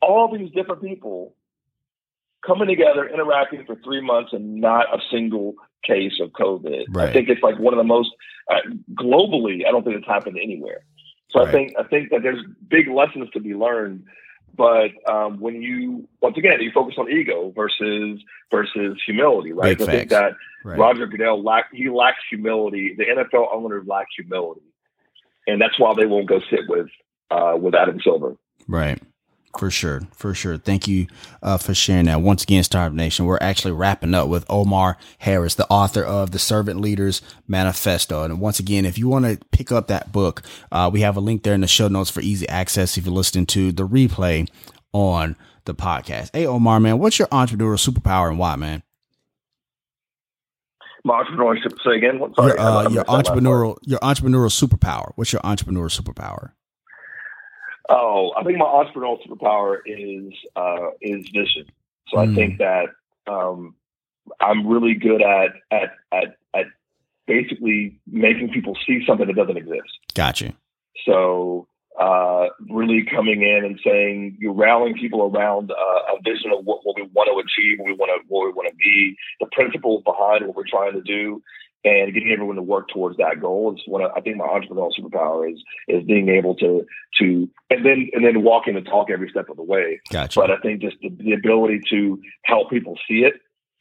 [0.00, 1.34] all these different people
[2.46, 6.84] coming together, interacting for three months, and not a single case of COVID.
[6.90, 7.08] Right.
[7.08, 8.10] I think it's like one of the most
[8.50, 8.56] uh,
[8.94, 9.66] globally.
[9.66, 10.84] I don't think it's happened anywhere.
[11.30, 11.48] So right.
[11.48, 14.04] I think I think that there's big lessons to be learned
[14.58, 19.80] but um, when you once again you focus on ego versus versus humility, right?
[19.80, 20.32] I think that
[20.64, 20.78] Right.
[20.78, 22.94] Roger Goodell lack he lacks humility.
[22.96, 24.66] The NFL owners lack humility,
[25.46, 26.88] and that's why they won't go sit with
[27.30, 28.36] uh, with Adam Silver.
[28.66, 29.00] Right.
[29.56, 30.02] For sure.
[30.12, 30.56] For sure.
[30.58, 31.06] Thank you
[31.42, 32.20] uh, for sharing that.
[32.20, 36.38] Once again, Startup Nation, we're actually wrapping up with Omar Harris, the author of the
[36.38, 38.22] Servant Leaders Manifesto.
[38.22, 41.20] And once again, if you want to pick up that book, uh, we have a
[41.20, 44.48] link there in the show notes for easy access if you're listening to the replay
[44.92, 45.34] on
[45.64, 46.30] the podcast.
[46.34, 48.82] Hey, Omar, man, what's your entrepreneurial superpower and why, man?
[51.04, 51.72] My entrepreneurship.
[51.84, 52.18] Say again.
[52.18, 53.38] What- Sorry, Your, uh, your missed that last part.
[53.38, 55.12] entrepreneurial, your entrepreneurial superpower.
[55.16, 56.52] What's your entrepreneurial superpower?
[57.88, 61.66] Oh, I think my entrepreneurial superpower is uh, is vision.
[62.08, 62.34] So I Mm.
[62.34, 62.86] think that
[63.26, 63.74] um,
[64.40, 66.66] I'm really good at at at at
[67.26, 69.98] basically making people see something that doesn't exist.
[70.14, 70.54] Gotcha.
[71.06, 71.66] So
[71.98, 76.80] uh, really coming in and saying you're rallying people around uh, a vision of what,
[76.84, 79.46] what we want to achieve, what we want to what we want to be, the
[79.52, 81.42] principles behind what we're trying to do,
[81.84, 85.50] and getting everyone to work towards that goal is what I think my entrepreneurial superpower
[85.50, 86.84] is is being able to
[87.20, 90.00] to and then and then walking the talk every step of the way.
[90.10, 90.40] Gotcha.
[90.40, 93.34] But I think just the, the ability to help people see it,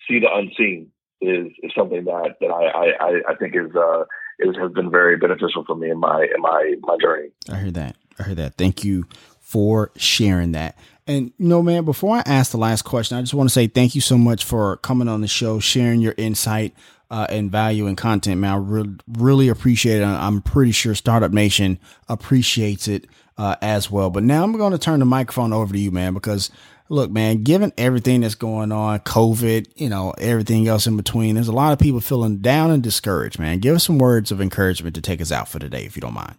[0.07, 0.91] see the unseen,
[1.21, 4.03] is is something that that I I, I think is uh
[4.39, 7.29] is has been very beneficial for me in my in my my journey.
[7.49, 7.95] I heard that.
[8.19, 8.55] I heard that.
[8.55, 9.05] Thank you
[9.39, 10.77] for sharing that.
[11.07, 13.67] And you know, man, before I ask the last question, I just want to say
[13.67, 16.75] thank you so much for coming on the show, sharing your insight
[17.09, 18.53] uh, and value and content, man.
[18.53, 20.05] I re- really appreciate it.
[20.05, 21.79] I'm pretty sure Startup Nation
[22.09, 24.09] appreciates it uh, as well.
[24.09, 26.51] But now I'm going to turn the microphone over to you, man, because
[26.89, 31.47] look, man, given everything that's going on, COVID, you know, everything else in between, there's
[31.47, 33.59] a lot of people feeling down and discouraged, man.
[33.59, 36.13] Give us some words of encouragement to take us out for today, if you don't
[36.13, 36.35] mind.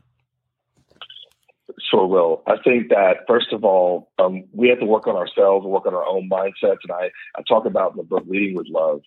[1.91, 2.43] Sure will.
[2.47, 5.95] I think that first of all, um, we have to work on ourselves, work on
[5.95, 9.01] our own mindsets, and I, I talk about in the book leading with love.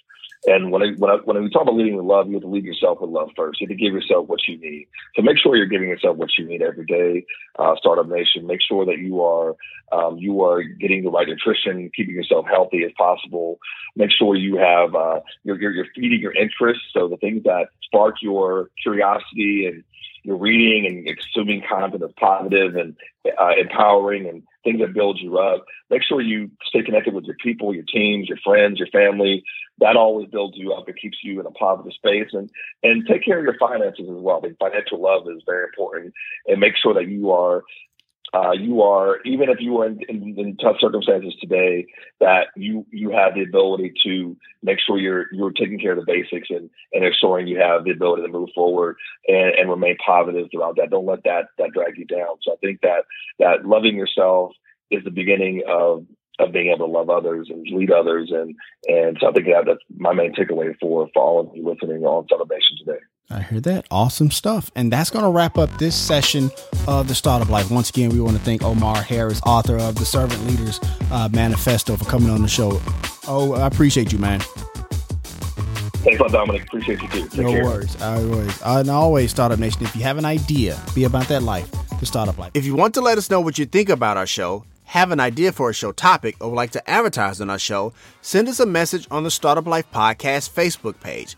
[0.46, 2.48] And when I, when I, when we talk about leading with love, you have to
[2.48, 3.62] lead yourself with love first.
[3.62, 4.88] You have to give yourself what you need.
[5.16, 7.26] So make sure you're giving yourself what you need every day.
[7.60, 9.56] Uh, Startup Nation, make sure that you are
[9.92, 13.60] um, you are getting the right nutrition, keeping yourself healthy as possible.
[13.96, 16.86] Make sure you have uh, you're, you're, you're feeding your interests.
[16.94, 19.84] So the things that spark your curiosity and
[20.24, 22.96] you're reading and consuming content that's positive and
[23.40, 25.66] uh, empowering and things that build you up.
[25.90, 29.44] Make sure you stay connected with your people, your teams, your friends, your family.
[29.80, 30.88] That always builds you up.
[30.88, 32.50] It keeps you in a positive space and
[32.84, 34.38] and take care of your finances as well.
[34.38, 36.14] I think financial love is very important
[36.48, 37.64] and make sure that you are
[38.34, 41.86] uh, you are even if you are in, in, in, tough circumstances today
[42.20, 46.06] that you you have the ability to make sure you're you're taking care of the
[46.06, 48.96] basics and and ensuring you have the ability to move forward
[49.28, 50.90] and, and remain positive throughout that.
[50.90, 52.38] Don't let that that drag you down.
[52.42, 53.04] So i think that
[53.40, 54.54] that loving yourself
[54.90, 56.06] is the beginning of
[56.40, 58.32] of being able to love others and lead others.
[58.32, 58.56] And
[58.88, 62.04] and so i think that that's my main takeaway for for all of you listening
[62.04, 63.00] on celebration today
[63.32, 63.86] I hear that.
[63.90, 64.72] Awesome stuff.
[64.76, 66.52] And that's going to wrap up this session
[66.88, 67.72] of the Startup Life.
[67.72, 70.80] Once again, we want to thank Omar Harris, author of the Servant Leaders
[71.12, 72.82] uh, Manifesto, for coming on the show.
[73.28, 74.42] Oh, I appreciate you, man.
[76.02, 76.64] Thanks a lot, Dominic.
[76.64, 77.28] Appreciate you too.
[77.30, 77.64] Take no care.
[77.64, 78.02] worries.
[78.02, 78.62] Always.
[78.64, 81.70] And always, Startup Nation, if you have an idea, be about that life,
[82.00, 82.52] the Startup Life.
[82.54, 85.20] If you want to let us know what you think about our show, have an
[85.22, 88.60] idea for a show topic, or would like to advertise on our show, send us
[88.60, 91.38] a message on the Startup Life Podcast Facebook page.